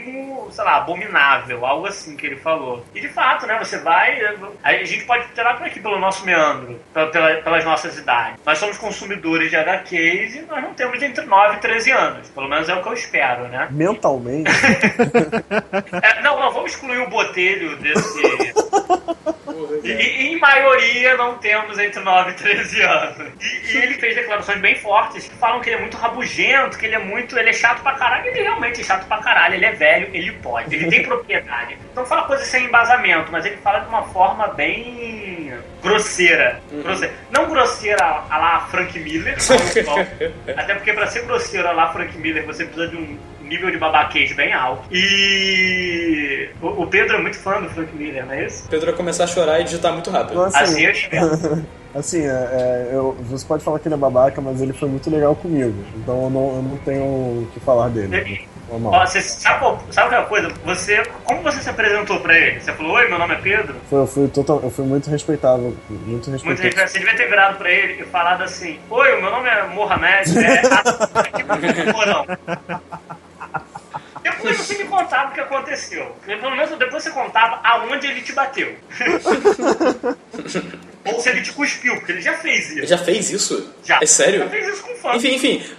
[0.51, 2.85] sei lá, abominável, algo assim que ele falou.
[2.95, 4.19] E de fato, né, você vai...
[4.63, 8.41] A gente pode tirar por aqui pelo nosso meandro, pela- pelas nossas idades.
[8.45, 12.29] Nós somos consumidores de HQs e nós não temos entre 9 e 13 anos.
[12.31, 13.69] Pelo menos é o que eu espero, né?
[13.71, 14.51] Mentalmente,
[16.03, 18.23] É, não, não, vamos excluir o botelho desse.
[19.83, 23.33] E, em maioria não temos entre 9 e 13 anos.
[23.41, 26.87] E, e ele fez declarações bem fortes que falam que ele é muito rabugento, que
[26.87, 27.39] ele é muito.
[27.39, 28.27] ele é chato pra caralho.
[28.27, 31.79] Ele realmente é chato pra caralho, ele é velho, ele pode, ele tem propriedade.
[31.95, 35.53] Não fala coisas sem embasamento, mas ele fala de uma forma bem
[35.83, 36.61] grosseira.
[36.71, 37.15] grosseira.
[37.31, 39.37] Não grosseira a lá Frank Miller,
[39.87, 43.71] não, até porque pra ser grosseiro a lá Frank Miller você precisa de um nível
[43.71, 44.83] de babaquês bem alto.
[44.91, 48.69] E o, o Pedro é muito fã do Frank Miller, não é isso?
[48.69, 50.43] Pedro vai começar a chorar e digitar muito rápido.
[50.43, 51.67] Assim assim, eu espero.
[51.95, 55.11] assim é, é, eu- você pode falar que ele é babaca, mas ele foi muito
[55.11, 55.75] legal comigo.
[55.97, 58.47] Então eu não, eu não tenho o que falar dele.
[58.69, 58.95] Normal.
[58.95, 60.49] Ó, você sabe, qual- sabe qual é coisa?
[60.65, 62.59] Você, como você se apresentou pra ele?
[62.59, 63.77] Você falou, oi, meu nome é Pedro?
[63.89, 65.73] Foi, eu, fui total, eu fui muito respeitável.
[65.89, 66.73] Muito Muito respeitável.
[66.73, 69.63] gente, você devia ter virado pra ele e falado assim, oi, o meu nome é
[69.69, 70.63] Mohamed, é
[71.85, 72.27] no porão.
[74.31, 76.17] Depois você me contava o que aconteceu.
[76.25, 78.75] Pelo menos depois você contava aonde ele te bateu.
[81.05, 82.89] Ou se ele te cuspiu, porque ele já fez Ele isso.
[82.89, 83.73] já fez isso?
[83.85, 83.99] Já.
[84.03, 84.41] É sério?
[84.41, 85.15] Já fez isso com fã.
[85.15, 85.65] Enfim, enfim.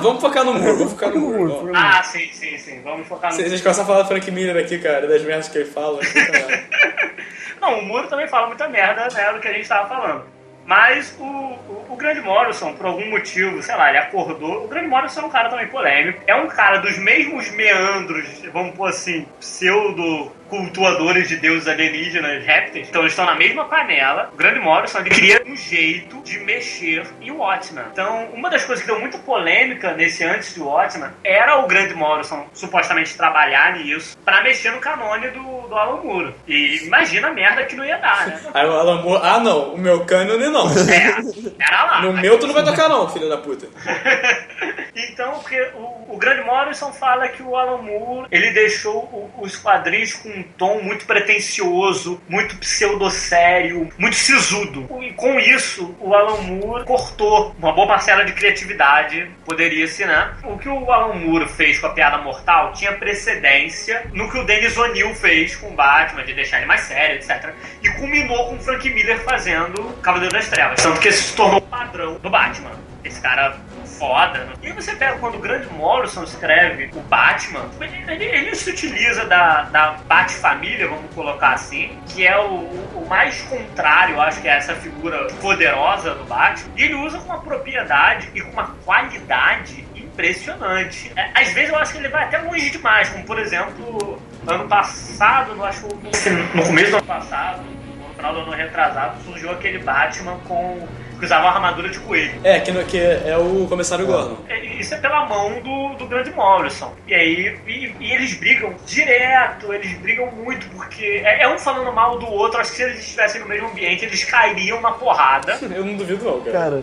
[0.00, 0.76] Vamos focar no Moore.
[0.78, 2.80] Vamos focar no foi- Ah, sim, sim, sim.
[2.82, 3.36] Vamos focar no.
[3.36, 6.00] Vocês vocês começam a falar do Frank Miller aqui, cara, das merdas que ele fala.
[7.60, 10.24] Não, o Muro também fala muita merda, né, do que a gente tava falando.
[10.64, 14.64] Mas o, o, o Grande Morrison, por algum motivo, sei lá, ele acordou.
[14.64, 16.22] O Grande Morrison é um cara também polêmico.
[16.26, 22.86] É um cara dos mesmos meandros, vamos pôr assim, pseudo cultuadores de deuses alienígenas répteis.
[22.90, 24.28] Então eles estão na mesma panela.
[24.34, 27.84] O Grande Morrison ele queria um jeito de mexer em Watchmen.
[27.90, 31.94] Então, uma das coisas que deu muita polêmica nesse antes de Watchmen era o Grande
[31.94, 36.34] Morrison supostamente trabalhar nisso pra mexer no canone do, do Alan Moore.
[36.46, 38.38] E imagina a merda que não ia dar, né?
[38.52, 40.68] Aí o Alan Moore, ah não, o meu cânone não.
[40.68, 42.02] É, era lá.
[42.02, 43.66] No meu tu não vai tocar não, filho da puta.
[44.94, 49.56] Então, porque o, o grande Morrison fala que o Alan Moore ele deixou o- os
[49.56, 54.88] quadrinhos com um tom muito pretencioso, muito pseudo-sério, muito sisudo.
[55.00, 60.32] E com isso, o Alan Moore cortou uma boa parcela de criatividade, poderia-se, né?
[60.44, 64.44] O que o Alan Moore fez com a Piada Mortal tinha precedência no que o
[64.44, 67.52] Dennis O'Neill fez com o Batman, de deixar ele mais sério, etc.
[67.82, 70.82] E culminou com o Frank Miller fazendo Cavaleiro das Trevas.
[70.82, 72.72] Tanto que esse se tornou padrão do Batman.
[73.04, 73.56] Esse cara
[74.02, 74.40] foda.
[74.40, 74.52] Né?
[74.64, 77.70] E você pega quando o grande Morrison escreve o Batman,
[78.08, 82.64] ele, ele, se utiliza da, da Bat-família, vamos colocar assim, que é o,
[82.96, 87.26] o mais contrário, acho que é essa figura poderosa do Batman, e ele usa com
[87.26, 91.12] uma propriedade e com uma qualidade impressionante.
[91.14, 94.66] É, às vezes eu acho que ele vai até longe demais, como por exemplo, ano
[94.66, 99.78] passado, eu acho no começo do ano passado, no final do ano retrasado, surgiu aquele
[99.78, 100.88] Batman com
[101.22, 102.40] que usava uma armadura de coelho.
[102.42, 104.38] É, que, que é o comissário Gordon.
[104.48, 106.92] É, isso é pela mão do, do grande Morrison.
[107.06, 111.92] E aí, e, e eles brigam direto, eles brigam muito, porque é, é, um falando
[111.92, 112.58] mal do outro.
[112.58, 115.60] Acho que se eles estivessem no mesmo ambiente, eles cairiam uma porrada.
[115.62, 116.82] eu não duvido, não, cara.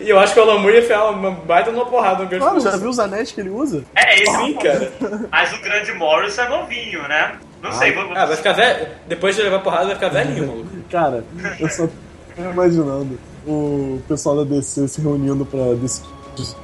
[0.00, 2.60] E eu acho que o Alan Moore ia uma baita numa porrada no grande claro,
[2.60, 3.84] já viu os anéis que ele usa?
[3.94, 4.90] É, esse Sim, cara.
[5.30, 7.36] Mas o grande Morrison é novinho, né?
[7.62, 8.88] Não sei, vou, Ah, vai ficar velho.
[9.06, 10.70] Depois de levar porrada, vai ficar velhinho, maluco.
[10.90, 11.22] Cara,
[11.60, 16.08] eu só tô imaginando o pessoal da DC se reunindo pra decidir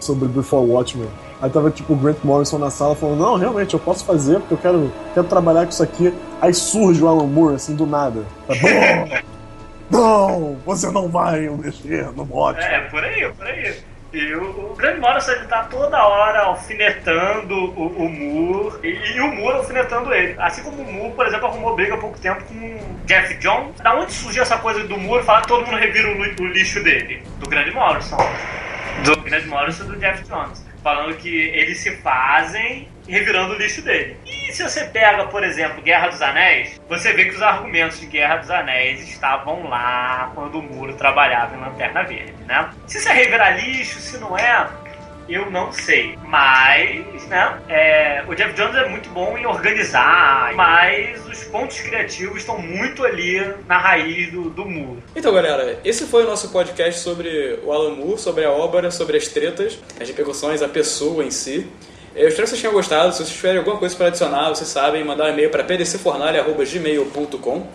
[0.01, 1.09] sobre Before Watchmen.
[1.41, 4.55] Aí tava tipo o Grant Morrison na sala falando, não, realmente, eu posso fazer porque
[4.55, 6.15] eu quero, quero trabalhar com isso aqui.
[6.41, 8.25] Aí surge o Alan Moore, assim, do nada.
[8.47, 8.55] Tá,
[9.91, 12.67] Não, não, você não vai mexer no Watchmen.
[12.67, 13.75] É, por aí, por aí.
[14.13, 19.21] E o, o grande Morrison ele tá toda hora alfinetando o, o Moore e, e
[19.21, 20.35] o Moore alfinetando ele.
[20.39, 23.81] Assim como o Moore, por exemplo, arrumou briga há pouco tempo com o Jeff Jones.
[23.81, 26.83] Da onde surgiu essa coisa do Moore falar que todo mundo revira o, o lixo
[26.83, 27.23] dele?
[27.39, 28.19] Do grande Morrison.
[29.03, 30.63] Do grande Morrison do Jeff Jones.
[30.83, 34.17] Falando que eles se fazem revirando o lixo dele.
[34.27, 38.07] E se você pega, por exemplo, Guerra dos Anéis, você vê que os argumentos de
[38.07, 42.71] Guerra dos Anéis estavam lá quando o Muro trabalhava em Lanterna Verde, né?
[42.87, 44.69] Se isso é revirar lixo, se não é,
[45.29, 46.19] eu não sei.
[46.27, 52.39] Mas, né, é, o Jeff Jones é muito bom em organizar, mas os pontos criativos
[52.39, 55.03] estão muito ali na raiz do, do muro.
[55.15, 59.17] Então, galera, esse foi o nosso podcast sobre o Alan Moore, sobre a obra, sobre
[59.17, 61.71] as tretas, as repercussões, a pessoa em si.
[62.15, 63.13] Eu espero que vocês tenham gostado.
[63.13, 67.67] Se vocês tiverem alguma coisa para adicionar, vocês sabem, mandar um e-mail para pdcfornalha.gmail.com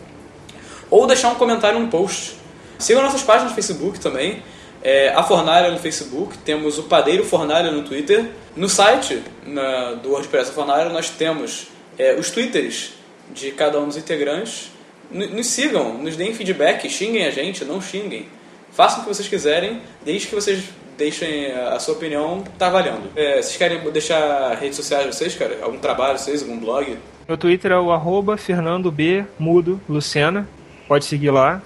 [0.90, 2.36] ou deixar um comentário no post.
[2.78, 4.44] Sigam nossas páginas no Facebook também.
[4.84, 8.30] É, a Fornalha no Facebook, temos o Padeiro Fornalha no Twitter.
[8.56, 11.68] No site na- do WordPress Fornalha nós temos
[11.98, 12.92] é, os twitters
[13.34, 14.72] de cada um dos integrantes.
[15.12, 18.28] N- nos sigam, nos deem feedback, xinguem a gente, não xinguem.
[18.72, 20.64] Façam o que vocês quiserem, desde que vocês
[20.98, 23.10] deixem a sua opinião, tá valendo.
[23.16, 25.60] É, vocês querem deixar redes sociais de vocês, cara?
[25.62, 26.98] Algum trabalho vocês, algum blog?
[27.28, 29.24] Meu Twitter é o arroba Fernando B.
[29.38, 30.48] Mudo Lucena.
[30.88, 31.62] Pode seguir lá.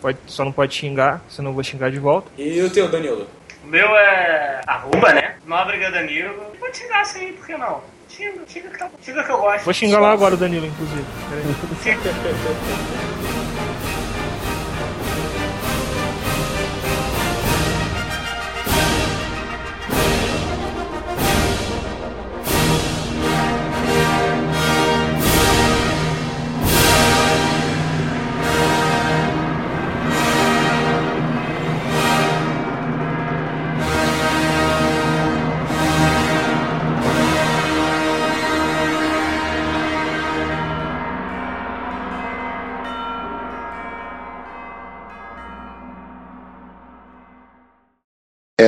[0.00, 2.28] Pode, só não pode xingar, senão eu vou xingar de volta.
[2.36, 3.26] E o teu, Danilo?
[3.64, 5.36] O meu é arroba, né?
[5.46, 6.34] Nóbrega Danilo.
[6.58, 7.80] Pode xingar sim, por que não?
[8.08, 9.64] Xinga, xinga que, tá, xinga que eu gosto.
[9.64, 11.04] Vou xingar lá agora o Danilo, inclusive.